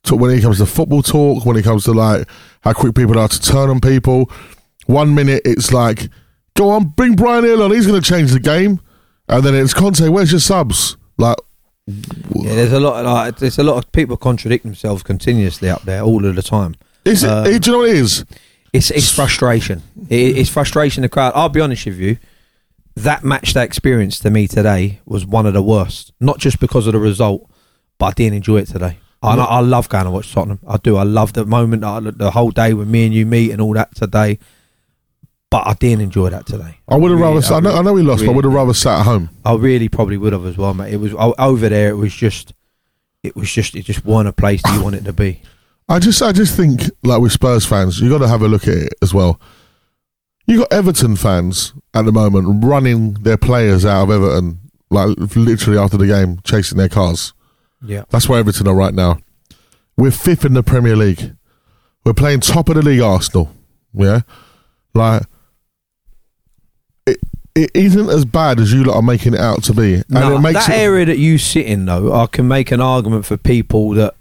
[0.04, 2.26] So when it comes to football talk, when it comes to like
[2.62, 4.30] how quick people are to turn on people,
[4.86, 6.08] one minute it's like,
[6.54, 8.80] go on, bring Bryan Gil on, he's going to change the game,
[9.28, 10.96] and then it's Conte, where's your subs?
[11.18, 11.36] Like,
[11.86, 13.04] Yeah, there's a lot.
[13.04, 16.42] Of, like, there's a lot of people contradict themselves continuously up there all of the
[16.42, 16.74] time.
[17.04, 17.30] is it?
[17.30, 18.24] Um, do you know what it is?
[18.72, 19.82] It's it's frustration.
[20.08, 21.02] It, it's frustration.
[21.02, 21.32] The crowd.
[21.34, 22.16] I'll be honest with you.
[22.96, 26.12] That match, that experience to me today was one of the worst.
[26.20, 27.48] Not just because of the result,
[27.98, 28.98] but I didn't enjoy it today.
[29.22, 30.58] I, I love going to watch Tottenham.
[30.66, 30.96] I do.
[30.96, 33.72] I love the moment, uh, the whole day when me and you meet and all
[33.74, 34.38] that today.
[35.48, 36.78] But I didn't enjoy that today.
[36.88, 37.54] I would have really- rather.
[37.54, 39.30] I, know, really- I know we lost, but I would have rather sat at home.
[39.44, 40.92] I really probably would have as well, mate.
[40.92, 41.90] It was over there.
[41.90, 42.52] It was just,
[43.22, 45.40] it was just, it just wasn't a place that you wanted to be.
[45.88, 48.66] I just, I just think, like with Spurs fans, you got to have a look
[48.68, 49.40] at it as well.
[50.46, 54.58] You got Everton fans at the moment running their players out of Everton,
[54.90, 57.32] like literally after the game, chasing their cars.
[57.84, 58.04] Yeah.
[58.10, 59.18] That's where Everton are right now.
[59.96, 61.36] We're fifth in the Premier League.
[62.04, 63.52] We're playing top of the league, Arsenal.
[63.94, 64.22] Yeah,
[64.94, 65.22] like
[67.06, 67.18] it.
[67.54, 70.36] It isn't as bad as you lot are making it out to be, and No,
[70.36, 70.78] it makes that it.
[70.80, 74.14] area that you sit in, though, I can make an argument for people that.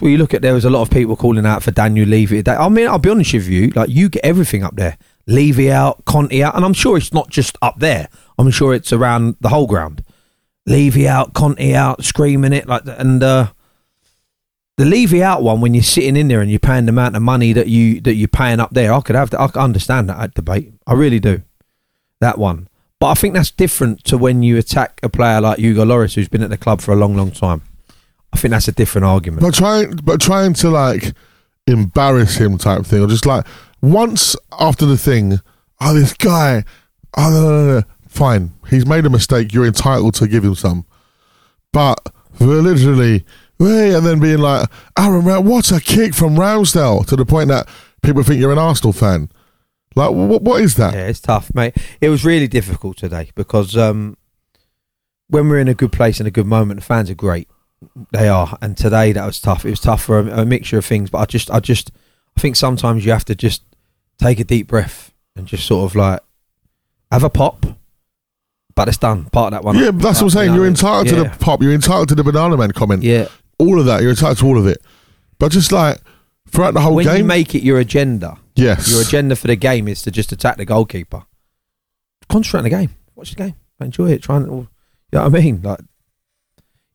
[0.00, 2.42] Well, you look at there was a lot of people calling out for Daniel Levy.
[2.46, 6.04] I mean, I'll be honest with you, like you get everything up there, Levy out,
[6.06, 8.08] Conte out, and I'm sure it's not just up there.
[8.38, 10.02] I'm sure it's around the whole ground.
[10.66, 12.98] Levy out, Conte out, screaming it like, that.
[12.98, 13.52] and uh,
[14.78, 17.22] the Levy out one when you're sitting in there and you're paying the amount of
[17.22, 18.94] money that you that you're paying up there.
[18.94, 20.72] I could have, I could understand that debate.
[20.86, 21.42] I really do
[22.20, 22.68] that one.
[22.98, 26.28] But I think that's different to when you attack a player like Hugo Lloris, who's
[26.28, 27.62] been at the club for a long, long time.
[28.32, 29.42] I think that's a different argument.
[29.42, 31.12] But trying, but trying to like
[31.66, 33.46] embarrass him type thing, or just like
[33.80, 35.40] once after the thing,
[35.80, 36.64] oh this guy,
[37.16, 39.52] oh no, no, no, fine, he's made a mistake.
[39.52, 40.86] You're entitled to give him some,
[41.72, 41.98] but
[42.38, 43.24] we're literally,
[43.58, 47.68] hey, and then being like, Aaron, what a kick from Ramsdale to the point that
[48.02, 49.28] people think you're an Arsenal fan.
[49.96, 50.94] Like, what, what is that?
[50.94, 51.76] yeah, it's tough, mate.
[52.00, 54.16] It was really difficult today because um,
[55.28, 57.48] when we're in a good place and a good moment, the fans are great.
[58.12, 59.64] They are, and today that was tough.
[59.64, 61.90] It was tough for a, a mixture of things, but I just, I just,
[62.36, 63.62] I think sometimes you have to just
[64.18, 66.20] take a deep breath and just sort of like
[67.10, 67.64] have a pop.
[68.74, 69.24] But it's done.
[69.26, 69.76] Part of that one.
[69.76, 70.54] Yeah, that's what I'm saying.
[70.54, 71.60] You're entitled to the pop.
[71.62, 73.02] You're entitled to the banana man comment.
[73.02, 73.28] Yeah.
[73.58, 74.00] All of that.
[74.00, 74.80] You're entitled to all of it.
[75.38, 75.98] But just like
[76.48, 79.88] throughout the whole game you make it your agenda, yes, your agenda for the game
[79.88, 81.24] is to just attack the goalkeeper.
[82.28, 82.90] Concentrate on the game.
[83.16, 83.54] Watch the game.
[83.80, 84.22] Enjoy it.
[84.22, 84.68] Try and, you
[85.12, 85.62] know what I mean?
[85.62, 85.80] Like,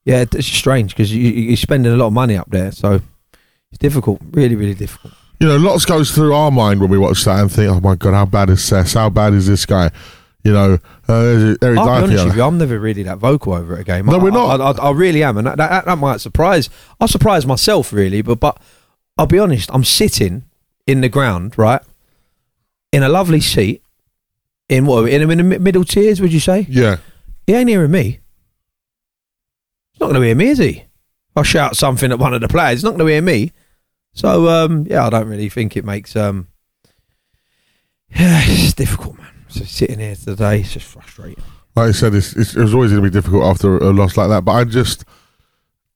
[0.06, 3.02] yeah, it's strange because you, you- you're spending a lot of money up there, so
[3.72, 4.22] it's difficult.
[4.32, 5.14] Really, really difficult.
[5.40, 7.96] you know, lots goes through our mind when we watch that and think, oh my
[7.96, 8.94] god, how bad is Sess?
[8.94, 9.90] How bad is this guy?
[10.44, 10.74] You know,
[11.10, 14.06] uh, Eric I'll be honest with you, I'm never really that vocal over a game.
[14.06, 14.62] No, I, we're not.
[14.62, 16.70] I, I, I really am, and that, that, that might surprise.
[17.02, 18.62] I surprise myself really, but but
[19.18, 19.72] I'll be honest.
[19.74, 20.44] I'm sitting
[20.86, 21.82] in the ground, right,
[22.92, 23.82] in a lovely seat,
[24.70, 26.22] in what in, in the middle tiers.
[26.22, 26.68] Would you say?
[26.70, 26.98] Yeah,
[27.48, 28.20] He ain't hearing me.
[29.96, 30.84] He's not going to hear me, is he?
[31.38, 32.80] I'll shout something at one of the players.
[32.80, 33.54] He's not going to hear me.
[34.14, 36.50] So um, yeah, I don't really think it makes um,
[38.10, 39.28] yeah, it's difficult, man.
[39.48, 41.42] So sitting here today, it's just frustrating.
[41.78, 44.18] like I said, it's, it's, it was always going to be difficult after a loss
[44.18, 44.44] like that.
[44.44, 45.06] But I just,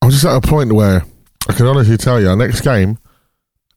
[0.01, 1.03] I'm just at a point where
[1.49, 2.97] I can honestly tell you, our next game,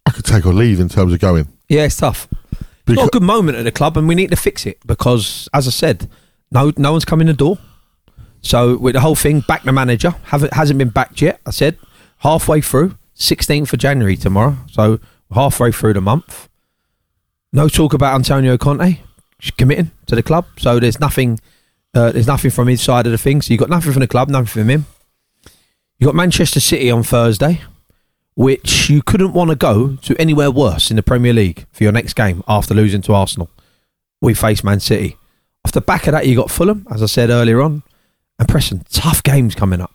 [0.07, 1.49] I could take or leave in terms of going.
[1.69, 2.29] Yeah, it's tough.
[2.53, 4.79] It's Because, not a good moment at the club, and we need to fix it
[4.87, 6.09] because, as I said,
[6.51, 7.59] no no one's coming the door.
[8.43, 11.41] So with the whole thing, back the manager haven't hasn't been backed yet.
[11.47, 11.79] I said
[12.19, 14.57] halfway through, sixteenth of January tomorrow.
[14.71, 15.01] So
[15.33, 16.49] halfway through the month.
[17.53, 19.01] No talk about Antonio Conte
[19.57, 20.47] committing to the club.
[20.59, 21.41] So there's nothing.
[21.95, 23.43] Uh, there's nothing from his side of the thing.
[23.43, 24.87] So you got nothing from the club, nothing from him.
[25.99, 27.61] You got Manchester City on Thursday
[28.35, 31.93] which you couldn't want to go to anywhere worse in the Premier League for your
[31.93, 33.51] next game after losing to Arsenal.
[34.21, 35.17] We face Man City.
[35.65, 37.83] Off the back of that, you got Fulham, as I said earlier on,
[38.43, 38.85] and Preston.
[38.91, 39.95] Tough games coming up.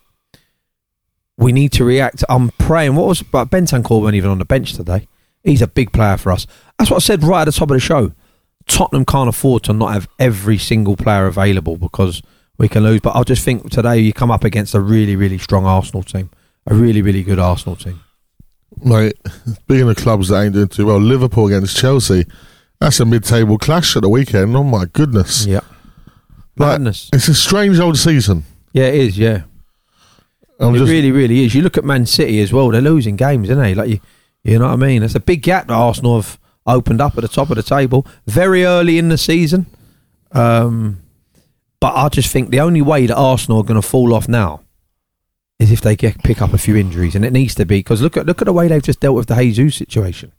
[1.37, 2.23] We need to react.
[2.29, 2.95] I'm praying.
[2.95, 5.07] What was but Bentancur wasn't even on the bench today.
[5.43, 6.47] He's a big player for us.
[6.77, 8.13] That's what I said right at the top of the show.
[8.65, 12.21] Tottenham can't afford to not have every single player available because
[12.57, 13.01] we can lose.
[13.01, 16.29] But I just think today you come up against a really, really strong Arsenal team,
[16.65, 18.01] a really, really good Arsenal team.
[18.83, 19.17] mate,
[19.67, 22.25] being the clubs that ain't doing too well, Liverpool against Chelsea,
[22.79, 24.55] that's a mid-table clash at the weekend.
[24.55, 25.45] Oh my goodness!
[25.45, 25.61] Yeah.
[26.57, 26.81] Like,
[27.13, 28.43] It's a strange old season.
[28.73, 29.17] Yeah, it is.
[29.17, 29.43] Yeah,
[30.59, 31.55] I'm it just, really, really is.
[31.55, 33.75] You look at Man City as well; they're losing games, aren't they?
[33.75, 33.99] Like you,
[34.43, 35.03] you know what I mean?
[35.03, 38.05] It's a big gap that Arsenal have opened up at the top of the table
[38.27, 39.65] very early in the season.
[40.31, 41.01] Um,
[41.79, 44.61] but I just think the only way that Arsenal are going to fall off now
[45.59, 48.01] is if they get pick up a few injuries, and it needs to be because
[48.01, 50.31] look at look at the way they've just dealt with the Jesus situation.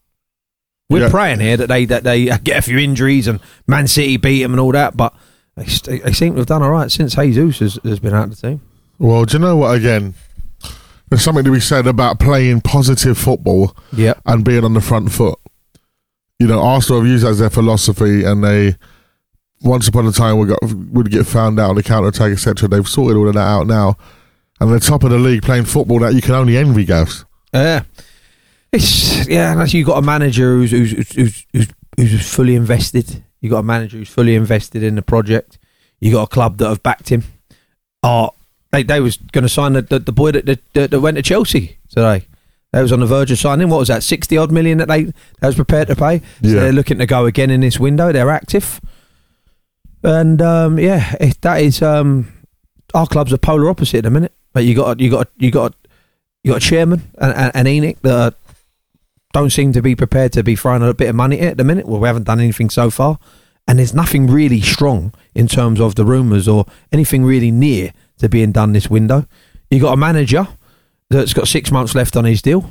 [0.91, 1.11] We're Yeah.
[1.11, 4.53] praying here that they that they get a few injuries and Man City beat them
[4.53, 5.15] and all that, but
[5.59, 8.41] they, they seem to have done all right since Jesus has, has been out of
[8.41, 8.61] the team.
[8.99, 9.77] well, do you know what?
[9.77, 10.15] Again,
[11.09, 15.13] there's something to be said about playing positive football Yeah, and being on the front
[15.13, 15.39] foot.
[16.39, 18.77] You know, Arsenal have used that as their philosophy, and they
[19.63, 22.69] once upon a time would, got, would get found out on the counter attack, etc.
[22.69, 23.97] They've sorted all of that out now,
[24.61, 27.25] and they're top of the league playing football that you can only envy, Gavs.
[27.53, 27.83] Yeah,
[28.71, 29.59] it's yeah.
[29.59, 33.25] And you've got a manager who's who's who's, who's who's fully invested.
[33.41, 35.59] You got a manager who's fully invested in the project.
[36.01, 37.25] You've got a club that have backed him.
[38.03, 38.31] Oh,
[38.73, 41.23] they they was going to sign the, the, the boy that, that that went to
[41.23, 42.27] Chelsea today.
[42.73, 43.69] They was on the verge of signing.
[43.71, 44.03] What was that?
[44.03, 45.13] Sixty odd million that they they
[45.47, 46.19] was prepared to pay.
[46.19, 46.61] So Yeah.
[46.61, 48.13] they're looking to go again in this window.
[48.13, 48.81] They're active,
[50.03, 52.33] and um, yeah, it, that is um,
[52.95, 54.33] our club's a polar opposite at the minute.
[54.53, 55.75] But you got you got you got
[56.45, 58.35] you got a chairman and, and, and ENIC that are-
[59.33, 61.87] don't seem to be prepared to be throwing a bit of money at the minute.
[61.87, 63.19] Well, we haven't done anything so far,
[63.67, 68.29] and there's nothing really strong in terms of the rumours or anything really near to
[68.29, 69.27] being done this window.
[69.71, 70.49] You got a manager
[71.11, 72.71] that's got six months left on his deal,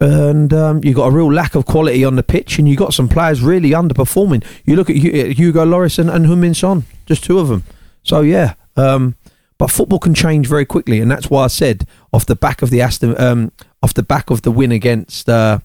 [0.00, 2.94] and um, you got a real lack of quality on the pitch, and you got
[2.94, 4.44] some players really underperforming.
[4.64, 7.64] You look at Hugo Lloris and, and Son, just two of them.
[8.04, 9.16] So yeah, um,
[9.58, 12.70] but football can change very quickly, and that's why I said off the back of
[12.70, 13.52] the Aston, um,
[13.82, 15.58] off the back of the win against uh,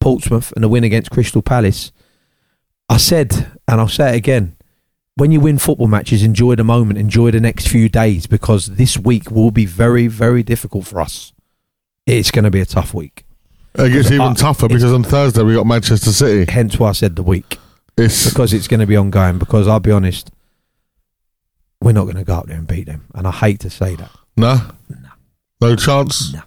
[0.00, 1.92] Portsmouth and the win against Crystal Palace,
[2.88, 4.56] I said, and I'll say it again:
[5.16, 8.98] when you win football matches, enjoy the moment, enjoy the next few days, because this
[8.98, 11.32] week will be very, very difficult for us.
[12.06, 13.24] It's going to be a tough week.
[13.74, 16.50] It gets even tougher because on Thursday we got Manchester City.
[16.50, 17.58] Hence why I said the week
[17.98, 19.38] It's because it's going to be ongoing.
[19.38, 20.30] Because I'll be honest,
[21.82, 23.96] we're not going to go up there and beat them, and I hate to say
[23.96, 24.10] that.
[24.36, 24.60] no,
[25.60, 26.32] no chance.
[26.32, 26.42] No.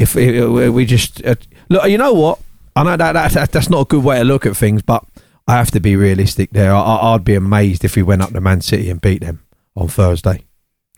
[0.00, 1.34] If uh, we just uh,
[1.68, 2.40] look, you know what?
[2.74, 5.04] I know that, that, that that's not a good way to look at things, but
[5.46, 6.50] I have to be realistic.
[6.52, 9.42] There, I, I'd be amazed if we went up to Man City and beat them
[9.76, 10.44] on Thursday.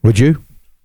[0.05, 0.45] Would you?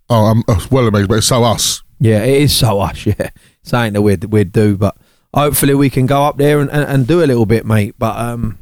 [0.09, 1.83] Oh, I'm well amazed, but it's so us.
[1.99, 3.05] Yeah, it is so us.
[3.05, 3.29] Yeah,
[3.61, 4.97] something that we'd we'd do, but
[5.31, 7.95] hopefully we can go up there and, and, and do a little bit, mate.
[7.99, 8.57] But um,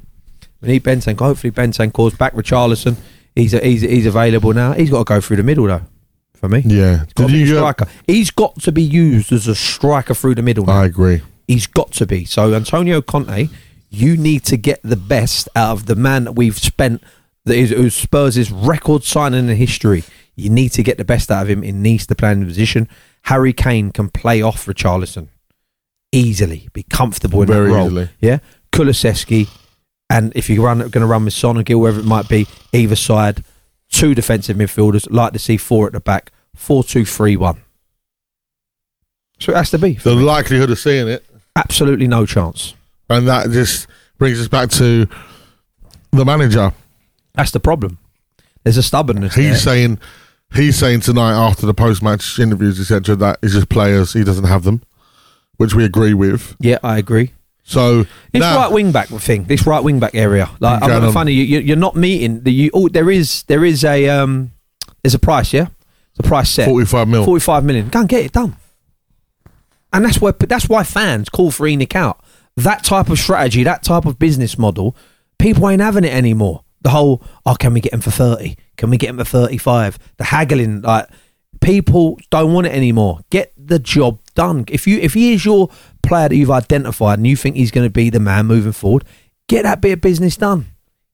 [0.60, 1.20] we need Bentancur.
[1.20, 2.34] Hopefully Bentancur's back.
[2.34, 2.98] Richarlison,
[3.36, 4.74] he's he's he's available now.
[4.74, 5.84] He's got to go through the middle though.
[6.46, 7.06] For me, Yeah.
[7.16, 7.48] Did you?
[7.48, 7.88] Striker.
[8.08, 10.66] He's got to be used as a striker through the middle.
[10.66, 10.82] Now.
[10.82, 11.22] I agree.
[11.48, 12.26] He's got to be.
[12.26, 13.50] So Antonio Conte,
[13.90, 17.04] you need to get the best out of the man that we've spent
[17.46, 20.04] that is who Spurs' record signing in history.
[20.36, 21.62] You need to get the best out of him.
[21.62, 22.90] He needs to play in the position.
[23.24, 25.28] Harry Kane can play off Richarlison
[26.12, 27.88] easily, be comfortable in Very that role.
[27.88, 28.10] easily.
[28.22, 28.40] Yeah,
[28.72, 29.48] Kulusevski,
[30.10, 32.96] and if you're going to run with Son and Gil, wherever it might be, either
[32.96, 33.44] side,
[33.90, 35.08] two defensive midfielders.
[35.10, 37.62] Like to see four at the back, four two three one.
[39.40, 39.94] So it has to be.
[39.96, 42.74] The likelihood of seeing it, Absolutely no chance.
[43.10, 43.88] and that just
[44.18, 45.08] brings us back to
[46.12, 46.74] the manager.
[47.34, 47.98] That's the problem.
[48.64, 49.36] There's a stubbornness.
[49.36, 49.56] He's there.
[49.58, 50.00] saying
[50.54, 54.46] he's saying tonight after the post match interviews etc that it's just players he doesn't
[54.46, 54.82] have them,
[55.58, 56.56] which we agree with.
[56.60, 57.34] yeah, I agree.
[57.64, 60.50] So This now right wing back thing, this right wing back area.
[60.60, 61.14] Like, I'm Going not on.
[61.14, 61.34] funny.
[61.34, 62.52] You, you, you're not meeting the.
[62.54, 64.52] You, oh, there is there is a um,
[65.04, 65.52] there's a price.
[65.52, 65.68] Yeah,
[66.16, 66.68] the price set.
[66.68, 67.26] forty five mil.
[67.26, 67.90] 45 million.
[67.90, 68.56] Go and get it done.
[69.94, 72.24] And that's why that's why fans call for ENIC out.
[72.58, 74.96] That type of strategy, that type of business model,
[75.40, 76.64] people ain't having it anymore.
[76.82, 78.56] The whole, oh, can we get him for 30?
[78.78, 79.98] Can we get him for 35?
[80.18, 81.08] The haggling, like
[81.62, 83.22] people don't want it anymore.
[83.30, 84.66] Get the job done.
[84.68, 85.70] If you if he is your
[86.04, 89.04] player that you've identified and you think he's going to be the man moving forward,
[89.48, 90.68] get that bit of business done.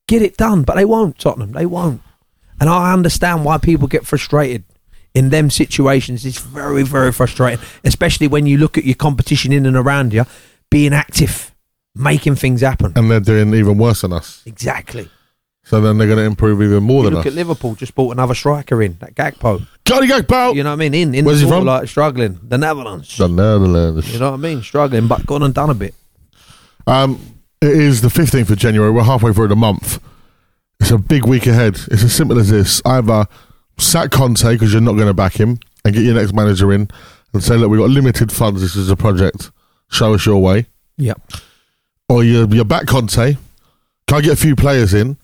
[0.07, 0.63] Get it done.
[0.63, 1.53] But they won't, Tottenham.
[1.53, 2.01] They won't.
[2.59, 4.65] And I understand why people get frustrated
[5.13, 6.25] in them situations.
[6.25, 10.25] It's very, very frustrating, especially when you look at your competition in and around you
[10.69, 11.53] being active,
[11.95, 12.93] making things happen.
[12.95, 14.41] and they're doing even worse than us.
[14.45, 15.09] Exactly.
[15.63, 17.31] So then they're going to improve even more You than look us.
[17.31, 19.65] at Liverpool, just bought another striker in, that Gakpo.
[19.85, 20.55] Johnny Gakpo.
[20.55, 20.93] You know what I mean?
[20.95, 21.65] In, in Where's the from?
[21.65, 22.39] like struggling.
[22.41, 23.15] The Netherlands.
[23.17, 24.11] The Netherlands.
[24.11, 24.63] You know what I mean?
[24.63, 25.93] Struggling, but gone and done a bit.
[26.87, 27.19] Um,
[27.61, 28.89] it is the 15th of January.
[28.91, 29.99] We're halfway through the month.
[30.79, 31.75] It's a big week ahead.
[31.91, 32.81] It's as simple as this.
[32.83, 33.27] Either
[33.77, 36.89] sack Conte because you're not going to back him and get your next manager in
[37.33, 38.61] and say, look, we've got limited funds.
[38.61, 39.51] This is a project.
[39.89, 40.67] Show us your way.
[40.97, 41.21] Yep.
[42.09, 43.37] Or you're, you're back Conte.
[44.07, 45.17] Can I get a few players in?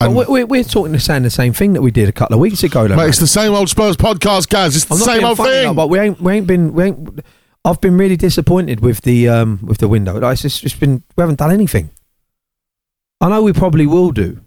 [0.00, 2.34] And, we're, we're, we're talking the saying the same thing that we did a couple
[2.34, 2.86] of weeks ago.
[2.86, 4.76] Though, mate, it's the same old Spurs podcast, guys.
[4.76, 5.74] It's the I'm same old thing.
[5.74, 7.20] but we ain't we ain't been we ain't.
[7.64, 10.16] I've been really disappointed with the um with the window.
[10.20, 11.90] Like, it's just it's been we haven't done anything.
[13.20, 14.40] I know we probably will do,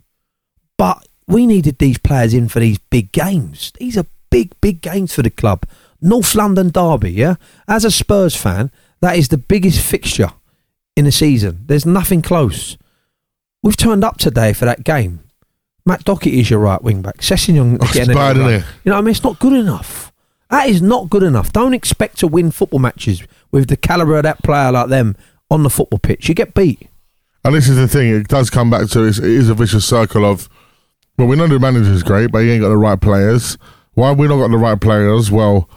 [0.78, 3.72] but we needed these players in for these big games.
[3.80, 5.66] These are big big games for the club.
[6.02, 7.36] North London derby, yeah.
[7.68, 10.32] As a Spurs fan, that is the biggest fixture
[10.96, 11.64] in the season.
[11.66, 12.78] There's nothing close.
[13.64, 15.20] We've turned up today for that game.
[15.86, 17.18] Matt Doherty is your right wing back.
[17.18, 18.52] Sessegnon it's getting bad, run.
[18.52, 19.12] You know what I mean?
[19.12, 20.12] It's not good enough.
[20.50, 21.54] That is not good enough.
[21.54, 25.16] Don't expect to win football matches with the caliber of that player like them
[25.50, 26.28] on the football pitch.
[26.28, 26.90] You get beat.
[27.44, 30.26] And this is the thing, it does come back to it is a vicious circle
[30.26, 30.48] of,
[31.18, 33.58] well, we know the manager's great, but he ain't got the right players.
[33.94, 35.30] Why have we not got the right players?
[35.30, 35.70] Well,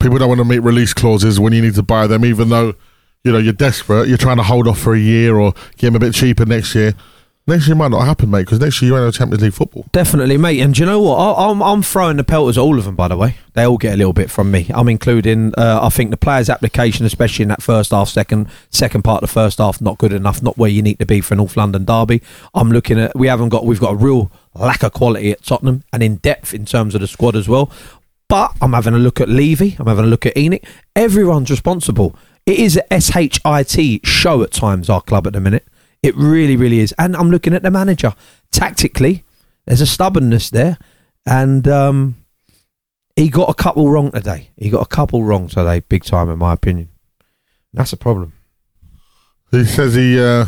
[0.00, 2.74] people don't want to meet release clauses when you need to buy them, even though,
[3.24, 4.08] you know, you're desperate.
[4.08, 6.74] You're trying to hold off for a year or get them a bit cheaper next
[6.74, 6.94] year.
[7.48, 9.86] Next year might not happen, mate, because next year you're in Champions League football.
[9.90, 10.60] Definitely, mate.
[10.60, 11.16] And do you know what?
[11.16, 12.94] I, I'm I'm throwing the pelters at all of them.
[12.94, 14.66] By the way, they all get a little bit from me.
[14.74, 15.54] I'm including.
[15.56, 19.30] Uh, I think the players' application, especially in that first half, second second part of
[19.30, 20.42] the first half, not good enough.
[20.42, 22.20] Not where you need to be for North London derby.
[22.52, 23.16] I'm looking at.
[23.16, 23.64] We haven't got.
[23.64, 27.00] We've got a real lack of quality at Tottenham and in depth in terms of
[27.00, 27.72] the squad as well.
[28.28, 29.74] But I'm having a look at Levy.
[29.78, 30.66] I'm having a look at ENIC.
[30.94, 32.14] Everyone's responsible.
[32.44, 34.90] It is a shit show at times.
[34.90, 35.64] Our club at the minute.
[36.02, 36.94] It really, really is.
[36.98, 38.14] And I'm looking at the manager.
[38.50, 39.24] Tactically,
[39.66, 40.78] there's a stubbornness there.
[41.26, 42.16] And um,
[43.16, 44.50] he got a couple wrong today.
[44.56, 46.88] He got a couple wrong today, big time, in my opinion.
[47.72, 48.32] That's a problem.
[49.50, 50.46] He says he uh,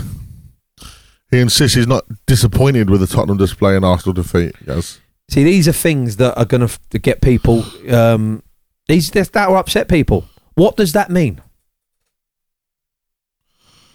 [1.30, 4.54] he insists he's not disappointed with the Tottenham display and Arsenal defeat.
[4.64, 7.64] Goes, See, these are things that are going to get people.
[7.88, 8.42] Um,
[8.88, 10.24] these that will upset people.
[10.54, 11.40] What does that mean?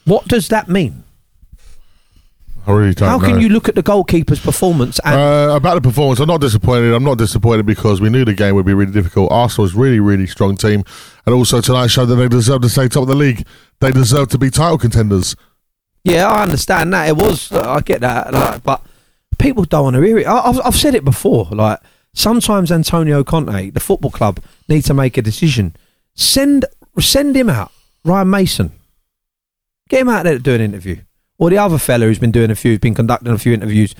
[0.06, 1.05] What does that mean?
[2.68, 3.28] I really don't How know.
[3.28, 6.94] can you look at the goalkeeper's performance and Uh, about the performance, I'm not disappointed.
[6.94, 9.32] I'm not disappointed because we knew the game would be really difficult.
[9.32, 10.84] Arsenal's really, really strong team,
[11.26, 13.46] and also tonight showed that they deserve to stay top of the league.
[13.82, 15.36] They deserve to be title contenders.
[16.04, 17.08] Yeah, I understand that.
[17.08, 18.82] It was, I get that, like, but
[19.38, 20.26] people don't want to hear it.
[20.28, 21.48] I, I've, I've said it before.
[21.52, 21.80] Like
[22.14, 25.76] sometimes Antonio Conte, the football club, need to make a decision.
[26.16, 26.66] Send
[27.00, 27.72] send him out,
[28.04, 28.72] Ryan Mason.
[29.90, 31.02] Get him out there to do an interview,
[31.38, 33.94] or the other fella who's been doing a few, who's been conducting a few interviews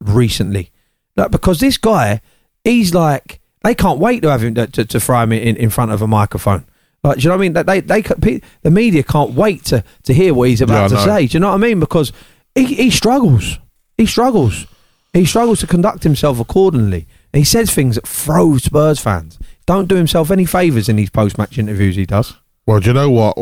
[0.00, 0.70] recently.
[1.16, 2.20] Like because this guy,
[2.64, 5.70] he's like they can't wait to have him to, to, to throw him in, in
[5.70, 6.64] front of a microphone.
[7.02, 7.52] Like, do you know what I mean?
[7.54, 10.96] That They, they, could- the media can't wait to, to hear what he's about Yeah,
[10.98, 11.26] to say.
[11.26, 11.80] Do you know what I mean?
[11.80, 12.12] Because
[12.54, 13.58] he, he struggles.
[13.96, 14.66] He struggles.
[15.12, 17.06] He struggles to conduct himself accordingly.
[17.32, 19.38] And he says things that throw Spurs fans.
[19.66, 22.34] Don't do himself any favours in these post match interviews he does.
[22.66, 23.36] Well, do you know what?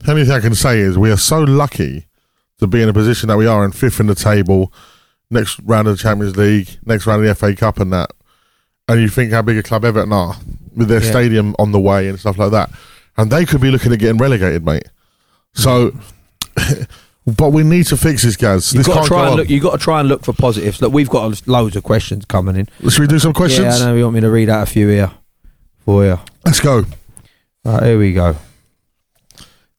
[0.00, 2.05] The only thing I can say is we are so lucky
[2.58, 4.72] to be in a position that we are in fifth in the table,
[5.30, 8.10] next round of the Champions League, next round of the FA Cup, and that.
[8.88, 10.36] And you think how big a club Everton are
[10.74, 11.10] with their Yeah.
[11.10, 12.70] stadium on the way and stuff like that,
[13.16, 14.84] and they could be looking at getting relegated, mate.
[15.54, 15.92] So,
[17.26, 18.72] but we need to fix this, guys.
[18.72, 19.50] You've this got to go try and look.
[19.50, 20.80] You've got to try and look for positives.
[20.80, 22.68] Look, we've got loads of questions coming in.
[22.88, 23.78] Should we do some questions?
[23.80, 25.10] Yeah, I know you want me to read out a few here
[25.84, 26.18] for you.
[26.44, 26.84] Let's go.
[27.64, 28.36] Right, here we go.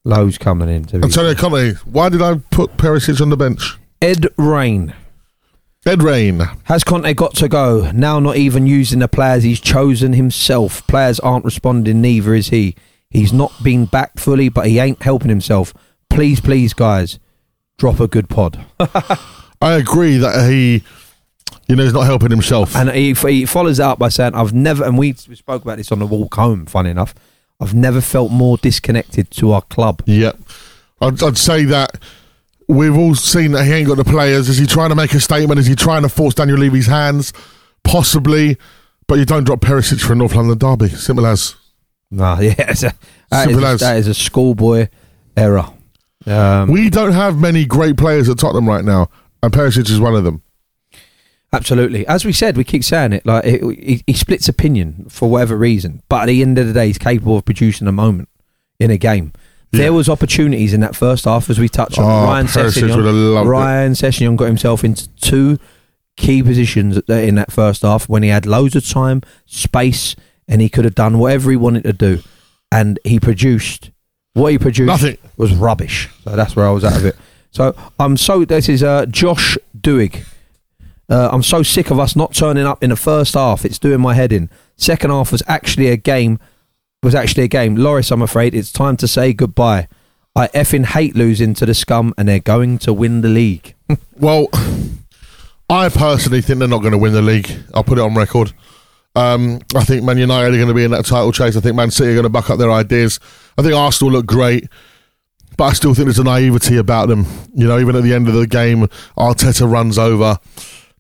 [0.08, 0.86] Loads coming in.
[0.86, 3.78] To Antonio Conte, why did I put Perisic on the bench?
[4.02, 4.94] Ed Rain.
[5.86, 6.40] Ed Rain.
[6.64, 7.92] Has Conte got to go?
[7.92, 10.88] Now not even using the players he's chosen himself.
[10.88, 12.74] Players aren't responding, neither is he.
[13.10, 15.74] He's not been back fully, but he ain't helping himself.
[16.10, 17.20] Please, please, guys,
[17.78, 18.66] drop a good pod.
[18.80, 20.84] I agree that he,
[21.68, 22.78] you know, he's not helping himself.
[22.78, 25.78] And he, he follows that up by saying, I've never, and we, we spoke about
[25.78, 27.14] this on the walk home, funny enough,
[27.60, 30.04] I've never felt more disconnected to our club.
[30.06, 30.38] Yep.
[31.02, 32.00] I'd, I'd say that
[32.68, 34.50] we've all seen that he ain't got the players.
[34.50, 35.60] Is he trying to make a statement?
[35.60, 37.34] Is he trying to force Daniel Levy's hands?
[37.84, 38.58] Possibly.
[39.08, 40.90] But you don't drop Perisic for a North London derby.
[40.90, 41.56] Simple as.
[42.12, 42.94] Nah, yeah, it's a,
[43.30, 43.80] that, Simple is, as.
[43.82, 44.88] that is a schoolboy
[45.36, 45.66] error.
[46.26, 49.10] Um, We don't have many great players at Tottenham right now,
[49.42, 50.42] and Perisic is one of them.
[51.54, 52.06] Absolutely.
[52.08, 53.26] As we said, we keep saying it.
[53.26, 56.74] Like he, he, he splits opinion for whatever reason, but at the end of the
[56.74, 58.30] day, he's capable of producing a moment
[58.80, 59.32] in a game.
[59.72, 59.80] Yeah.
[59.80, 62.06] There was opportunities in that first half, as we touched on.
[62.06, 63.46] Oh, Ryan Sessegnon.
[63.46, 65.58] Ryan Sessegnon got himself into two
[66.16, 70.16] key positions in that first half when he had loads of time, space,
[70.48, 72.20] and he could have done whatever he wanted to do,
[72.72, 73.92] and he produced
[74.34, 75.18] what he produced Nothing.
[75.38, 76.10] was rubbish.
[76.24, 77.16] So that's where I was out of it.
[77.52, 78.46] So I'm so.
[78.46, 80.26] This is uh, Josh Duig.
[81.10, 83.64] Uh, I'm so sick of us not turning up in the first half.
[83.64, 84.50] It's doing my head in.
[84.76, 86.40] Second half was actually a game.
[87.04, 87.78] Was actually a game.
[87.78, 89.88] Lloris, I'm afraid it's time to say goodbye.
[90.36, 93.74] I effing hate losing to the scum, and they're going to win the league.
[94.20, 94.48] Well,
[95.70, 97.52] I personally think they're not going to win the league.
[97.76, 98.52] I'll put it on record.
[99.16, 101.56] Um, I think Man United are going to be in that title chase.
[101.56, 103.20] I think Man City are going to buck up their ideas.
[103.58, 104.68] I think Arsenal look great,
[105.58, 107.26] but I still think there's a naivety about them.
[107.54, 108.88] You know, even at the end of the game,
[109.18, 110.40] Arteta runs over.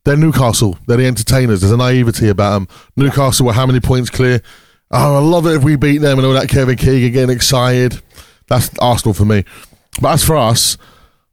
[0.07, 0.77] They're Newcastle.
[0.87, 1.59] They're the entertainers.
[1.59, 2.67] There's a naivety about them.
[2.95, 4.41] Newcastle were how many points clear?
[4.89, 6.47] Oh, I love it if we beat them and all that.
[6.47, 8.01] Kevin Keegan getting excited.
[8.47, 9.43] That's Arsenal for me.
[10.01, 10.77] But as for us,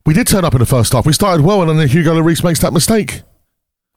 [0.05, 1.07] we did turn up in the first half.
[1.07, 3.23] We started well, and then Hugo Lloris makes that mistake.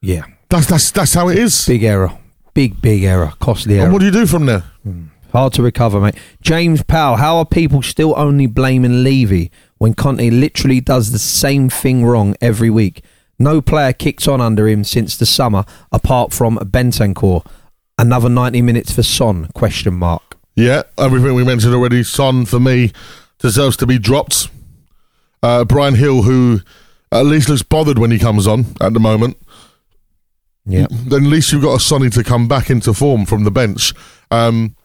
[0.03, 1.65] Yeah, That's that's that's how it is.
[1.65, 2.11] big error,
[2.53, 3.85] big big error, costly error.
[3.85, 4.63] And what do you do from there?
[4.83, 5.05] Hmm.
[5.31, 6.15] Hard to recover, mate.
[6.39, 9.49] James Powell, how are people still only blaming Levy
[9.79, 13.03] when Conte literally does the same thing wrong every week?
[13.39, 17.45] No player kicked on under him since the summer, apart from Bentancur.
[17.97, 19.47] Another ninety minutes for Son?
[19.53, 20.37] Question mark.
[20.55, 22.03] Yeah, everything we mentioned already.
[22.03, 22.91] Son for me
[23.39, 24.49] deserves to be dropped.
[25.43, 26.61] Uh, Bryan Gil, who
[27.11, 29.37] at least looks bothered when he comes on at the moment.
[30.65, 33.51] Yeah, Then at least you've got a Sonny to come back into form from the
[33.51, 33.93] bench.
[34.31, 34.75] Um,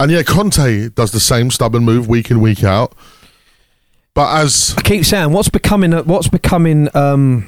[0.00, 2.94] and yeah, Conte does the same stubborn move week in week out.
[4.14, 7.46] But as I keep saying what's becoming what's becoming um,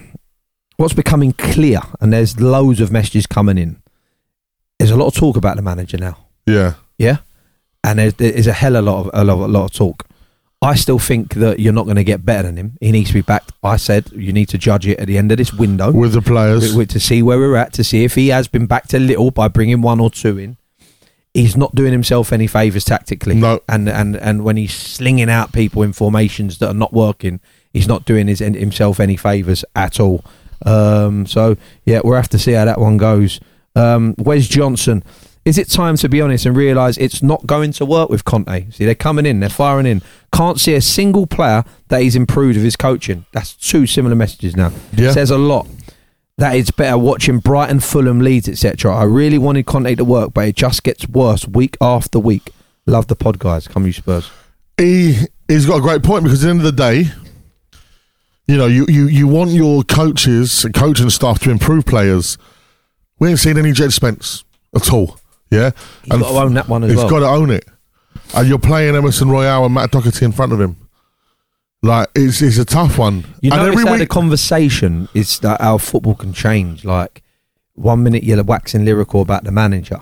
[0.78, 3.82] what's becoming clear, and there's loads of messages coming in.
[4.78, 6.16] There's a lot of talk about the manager now.
[6.46, 7.18] yeah, Yeah,
[7.84, 10.04] and there's, there's a hell of a lot of a lot, a lot of talk.
[10.60, 12.78] I still think that you're not going to get better than him.
[12.80, 13.52] He needs to be backed.
[13.62, 16.22] I said you need to judge it at the end of this window with the
[16.22, 18.98] players, wi- to see where we're at, to see if he has been backed a
[18.98, 20.56] little by bringing one or two in.
[21.34, 23.36] He's not doing himself any favors tactically.
[23.36, 23.60] No.
[23.68, 27.38] and and and when he's slinging out people in formations that are not working,
[27.72, 30.24] he's not doing his himself any favors at all.
[30.64, 33.40] Um, so yeah, we'll have to see how that one goes.
[33.74, 35.02] Um, Wes Johnson.
[35.44, 38.70] Is it time to be honest and realise it's not going to work with Conte?
[38.70, 40.02] See, they're coming in, they're firing in.
[40.30, 43.24] Can't see a single player that he's improved with his coaching.
[43.32, 44.72] That's two similar messages now.
[44.92, 45.12] Yeah.
[45.12, 45.66] Says a lot.
[46.36, 48.94] That it's better watching Brighton, Fulham, Leeds, etc.
[48.94, 52.50] I really wanted Conte to work, but it just gets worse week after week.
[52.86, 53.66] Love the pod, guys.
[53.66, 54.30] Come you Spurs.
[54.76, 55.16] he
[55.48, 57.10] he's got a great point because at the end of the day,
[58.48, 62.38] you know, you, you, you want your coaches and coaching staff to improve players.
[63.18, 64.44] We ain't seen any Jed Spence
[64.74, 65.18] at all.
[65.50, 65.70] Yeah,
[66.02, 67.08] He's got to own that one as he's well.
[67.08, 67.64] got to own it.
[68.34, 70.76] And you're playing Emerson Royal and Matt Doherty in front of him.
[71.82, 73.24] Like it's it's a tough one.
[73.40, 76.84] You and notice every how the conversation is that our football can change.
[76.84, 77.22] Like
[77.74, 80.00] one minute you're waxing lyrical about the manager,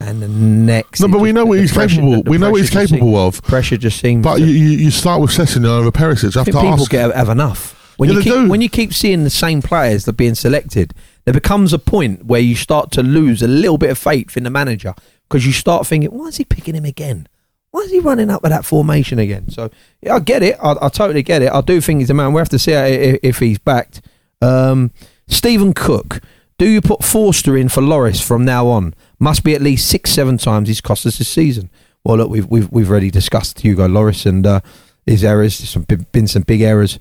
[0.00, 1.00] and the next.
[1.00, 2.22] No, but we know what he's capable.
[2.22, 3.42] We know what he's capable of.
[3.42, 4.24] Pressure just seems.
[4.24, 6.36] But you, you, you start with Sessegnon over Perisic.
[6.36, 6.90] I think people ask.
[6.90, 7.76] get have enough.
[8.00, 8.48] When Yeah, you keep do.
[8.48, 10.94] when you keep seeing the same players that are being selected,
[11.26, 14.44] there becomes a point where you start to lose a little bit of faith in
[14.44, 14.94] the manager
[15.28, 17.28] because you start thinking, why is he picking him again?
[17.72, 19.50] Why is he running up with that formation again?
[19.50, 19.70] So
[20.00, 20.56] yeah, I get it.
[20.62, 21.52] I, I totally get it.
[21.52, 22.32] I do think he's a man.
[22.32, 24.00] We have to see if, if he's backed.
[24.40, 24.92] Um,
[25.28, 26.22] Stephen Cook.
[26.56, 28.94] Do you put Forster in for Lloris from now on?
[29.18, 31.68] Must be at least six, seven times he's cost us this season.
[32.02, 34.60] Well, look, we've we've we've already discussed Hugo Lloris and uh,
[35.04, 35.58] his errors.
[35.58, 36.98] There's some been some big errors.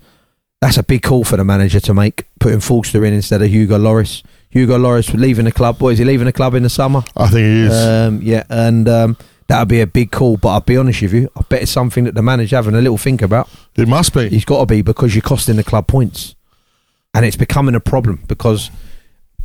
[0.61, 3.77] That's a big call for the manager to make, putting Forster in instead of Hugo
[3.77, 4.23] Lloris.
[4.49, 5.77] Hugo Lloris leaving the club.
[5.77, 7.03] Boy, is he leaving the club in the summer?
[7.15, 7.73] I think he is.
[7.73, 10.37] Um, yeah, and um, that would be a big call.
[10.37, 12.81] But I'll be honest with you, I bet it's something that the manager having a
[12.81, 13.49] little think about.
[13.75, 14.27] it must be.
[14.29, 16.35] He's got to be because you're costing the club points,
[17.13, 18.69] and it's becoming a problem because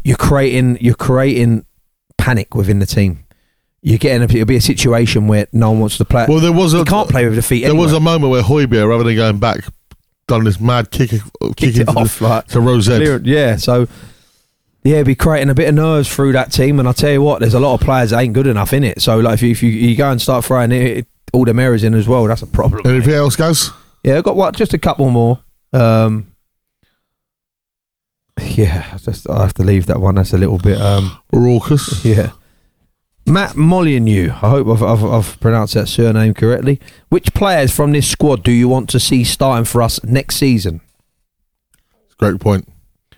[0.02, 1.64] you're creating you're creating
[2.18, 3.24] panic within the team.
[3.82, 6.24] You're getting a, it'll be a situation where no one wants to play.
[6.28, 7.64] Well, there was a you can't play with defeat.
[7.64, 9.64] There was a moment where Højbjerg, rather than going back,
[10.26, 11.20] done this mad kick, kick
[11.56, 13.00] kicked it off the, like to Rosette.
[13.00, 13.56] clear- yeah.
[13.56, 13.86] So
[14.82, 16.78] yeah, be creating a bit of nerves through that team.
[16.78, 18.84] And I tell you what, there's a lot of players that ain't good enough in
[18.84, 19.00] it.
[19.00, 21.84] So like if you if you, you go and start throwing it, all the errors
[21.84, 22.82] in as well, that's a problem.
[22.84, 22.90] mate.
[22.94, 23.70] Anything else, guys?
[24.04, 24.54] Yeah, I've got what?
[24.54, 25.40] Just a couple more.
[25.72, 26.28] Um,
[28.40, 30.16] yeah, I just I have to leave that one.
[30.16, 30.80] That's a little bit.
[30.80, 32.04] Um, Raucous.
[32.04, 32.32] yeah.
[33.26, 34.30] Matt Molyneux.
[34.30, 36.78] I hope I've, I've, I've pronounced that surname correctly.
[37.08, 40.80] Which players from this squad do you want to see starting for us next season?
[42.18, 42.68] Great point.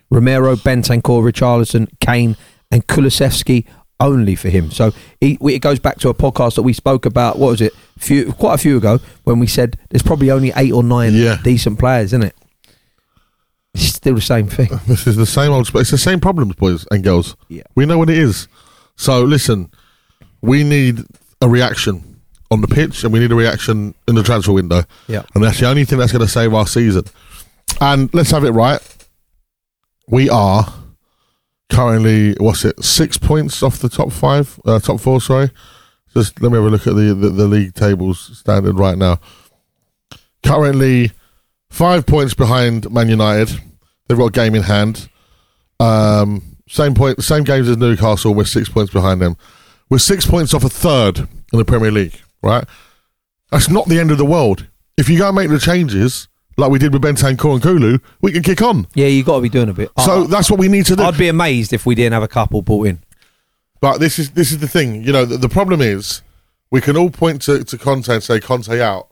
[0.09, 2.37] Romero, Bentancur, Richarlison, Kane,
[2.71, 3.65] and Kulusevski
[3.99, 4.71] only for him.
[4.71, 7.37] So he, it goes back to a podcast that we spoke about.
[7.37, 7.73] What was it?
[7.97, 11.37] Few, quite a few ago when we said there's probably only eight or nine Yeah.
[11.43, 12.35] decent players, isn't it?
[13.73, 14.69] It's still the same thing.
[14.87, 15.69] This is the same old.
[15.75, 17.35] It's the same problems, boys and girls.
[17.49, 17.63] Yeah.
[17.75, 18.47] We know what it is.
[18.95, 19.69] So listen,
[20.47, 21.03] we need
[21.41, 24.83] a reaction on the pitch, and we need a reaction in the transfer window.
[25.07, 25.23] Yeah.
[25.35, 27.03] and that's the only thing that's going to save our season.
[27.81, 28.81] And let's have it right.
[30.07, 30.73] We are
[31.69, 32.81] currently what's it?
[32.83, 35.19] Six points off the top five, uh, top four.
[35.19, 35.51] Sorry.
[36.13, 39.19] Just let me have a look at the, the the league tables standard right now.
[40.43, 41.11] Currently,
[41.69, 43.49] five points behind Man United.
[44.07, 45.09] They've got a game in hand.
[45.79, 48.33] Um, same point, same games as Newcastle.
[48.33, 49.35] We're six points behind them.
[49.89, 52.19] We're six points off a third in the Premier League.
[52.41, 52.65] Right.
[53.51, 54.67] That's not the end of the world.
[54.97, 56.27] If you go and make the changes
[56.57, 58.87] like we did with Bentancur and Kulu, we can kick on.
[58.95, 59.91] Yeah, you've got to be doing a bit.
[60.03, 61.03] So I, that's what we need to do.
[61.03, 62.99] I'd be amazed if we didn't have a couple brought in.
[63.79, 65.03] But this is this is the thing.
[65.03, 66.23] You know, the, the problem is
[66.71, 69.09] we can all point to, to Conte and say Conte out,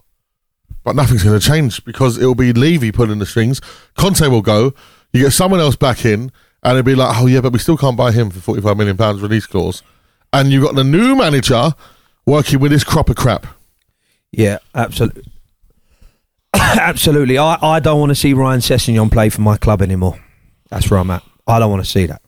[0.84, 3.61] but nothing's going to change because it will be Levy pulling the strings.
[3.95, 4.73] Conte will go.
[5.13, 6.32] You get someone else back in,
[6.63, 8.76] and it'll be like, oh yeah, but we still can't buy him for forty five
[8.76, 9.84] million pounds release clause.
[10.36, 11.71] And you've got the new manager
[12.25, 13.47] working with this crop of crap.
[14.33, 15.23] Yeah, absolutely.
[16.53, 17.38] absolutely.
[17.38, 20.21] I, I don't want to see Ryan Sessegnon play for my club anymore.
[20.69, 21.23] That's where I'm at.
[21.47, 22.21] I don't want to see that.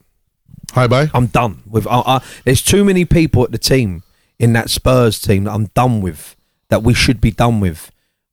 [0.71, 1.09] Hi, Bay.
[1.13, 1.85] I'm done with.
[1.85, 4.03] I, I, there's too many people at the team
[4.39, 6.37] in that Spurs team that I'm done with.
[6.69, 7.91] That we should be done with.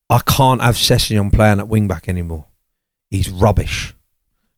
[0.09, 2.47] I can't have Sessegnon playing at wing back anymore.
[3.11, 3.93] He's rubbish.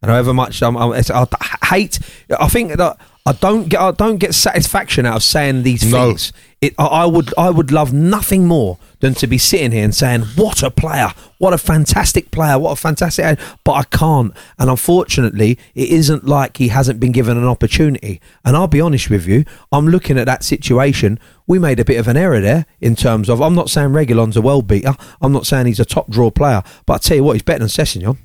[0.03, 1.27] And however much I'm, I'm it's, I
[1.65, 2.01] hate,
[2.39, 6.11] I think that I don't get, I don't get satisfaction out of saying these No.
[6.11, 6.33] things.
[6.61, 9.95] It, I, I would, I would love nothing more than to be sitting here and
[9.95, 11.13] saying, "What a player!
[11.39, 12.59] What a fantastic player!
[12.59, 17.37] What a fantastic!" But I can't, and unfortunately, it isn't like he hasn't been given
[17.37, 18.21] an opportunity.
[18.45, 21.19] And I'll be honest with you, I'm looking at that situation.
[21.47, 23.43] We made a bit of an error there in terms of.
[23.43, 24.95] I'm not saying Reguilón's a world beater.
[25.21, 26.63] I'm not saying he's a top draw player.
[26.87, 28.17] But I tell you what, he's better than Sessegnon.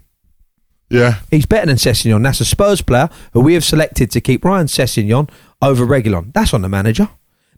[0.92, 2.22] Yeah, He's better than Sessegnon.
[2.24, 5.30] That's a Spurs player who we have selected to keep Ryan Sessegnon
[5.62, 6.34] over Reguilón.
[6.34, 7.10] That's on the manager.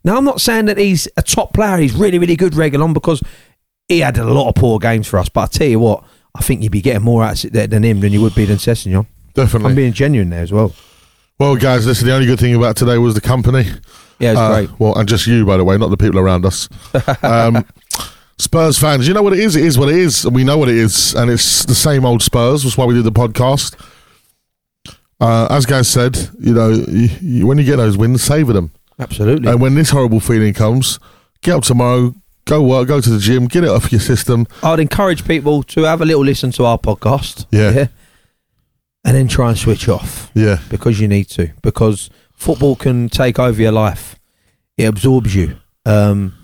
[0.04, 1.78] Now, I'm not saying that he's a top player.
[1.78, 3.22] He's really, really good, Reguilón, because
[3.88, 5.28] he had a lot of poor games for us.
[5.28, 6.04] But I tell you what,
[6.34, 8.44] I think you'd be getting more out of it than him than you would be
[8.44, 9.06] than Sessegnon.
[9.34, 9.70] definitely.
[9.70, 10.72] I'm being genuine there as well.
[11.38, 12.06] well, guys, listen.
[12.06, 13.64] The only good thing about today was the company.
[14.20, 14.78] Yeah, it's Uh, great.
[14.78, 16.68] Well, and just you, by the way, not the people around us.
[17.22, 17.64] Um,
[18.38, 19.54] Spurs fans, you know what it is?
[19.56, 20.24] It is what it is.
[20.24, 21.14] and We know what it is.
[21.14, 22.62] And it's the same old Spurs.
[22.64, 23.74] That's why we did the podcast.
[25.20, 28.72] Uh, as guys said, you know, you, you, when you get those wins, savour them.
[28.98, 29.48] Absolutely.
[29.50, 30.98] And when this horrible feeling comes,
[31.42, 32.14] get up tomorrow,
[32.44, 34.46] go work, go to the gym, get it off your system.
[34.62, 37.46] I'd encourage people to have a little listen to our podcast.
[37.50, 37.86] Yeah.
[39.04, 40.30] And then try and switch off.
[40.34, 40.58] Yeah.
[40.70, 41.52] because you need to.
[41.62, 44.18] Because football can take over your life.
[44.76, 45.56] It absorbs you.
[45.86, 46.34] Um,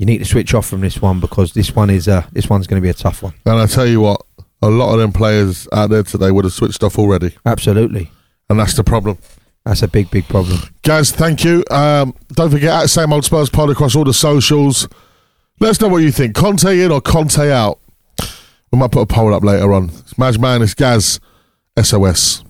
[0.00, 2.66] you need to switch off from this one because this one is uh, this one's
[2.66, 3.34] going to be a tough one.
[3.44, 4.24] And I tell you what,
[4.62, 7.36] a lot of them players out there today would have switched off already.
[7.44, 8.10] Absolutely.
[8.48, 9.18] And that's the problem.
[9.66, 10.58] That's a big, big problem.
[10.82, 11.64] Guys, thank you.
[11.70, 14.88] Um, don't forget at Same Old Spurs Pod across all the socials.
[15.60, 16.34] Let us know what you think.
[16.34, 17.78] Conte in or Conte out?
[18.72, 19.90] We might put a poll up later on.
[19.90, 21.20] It's Madge Man, it's Gaz,
[21.78, 22.42] SOS.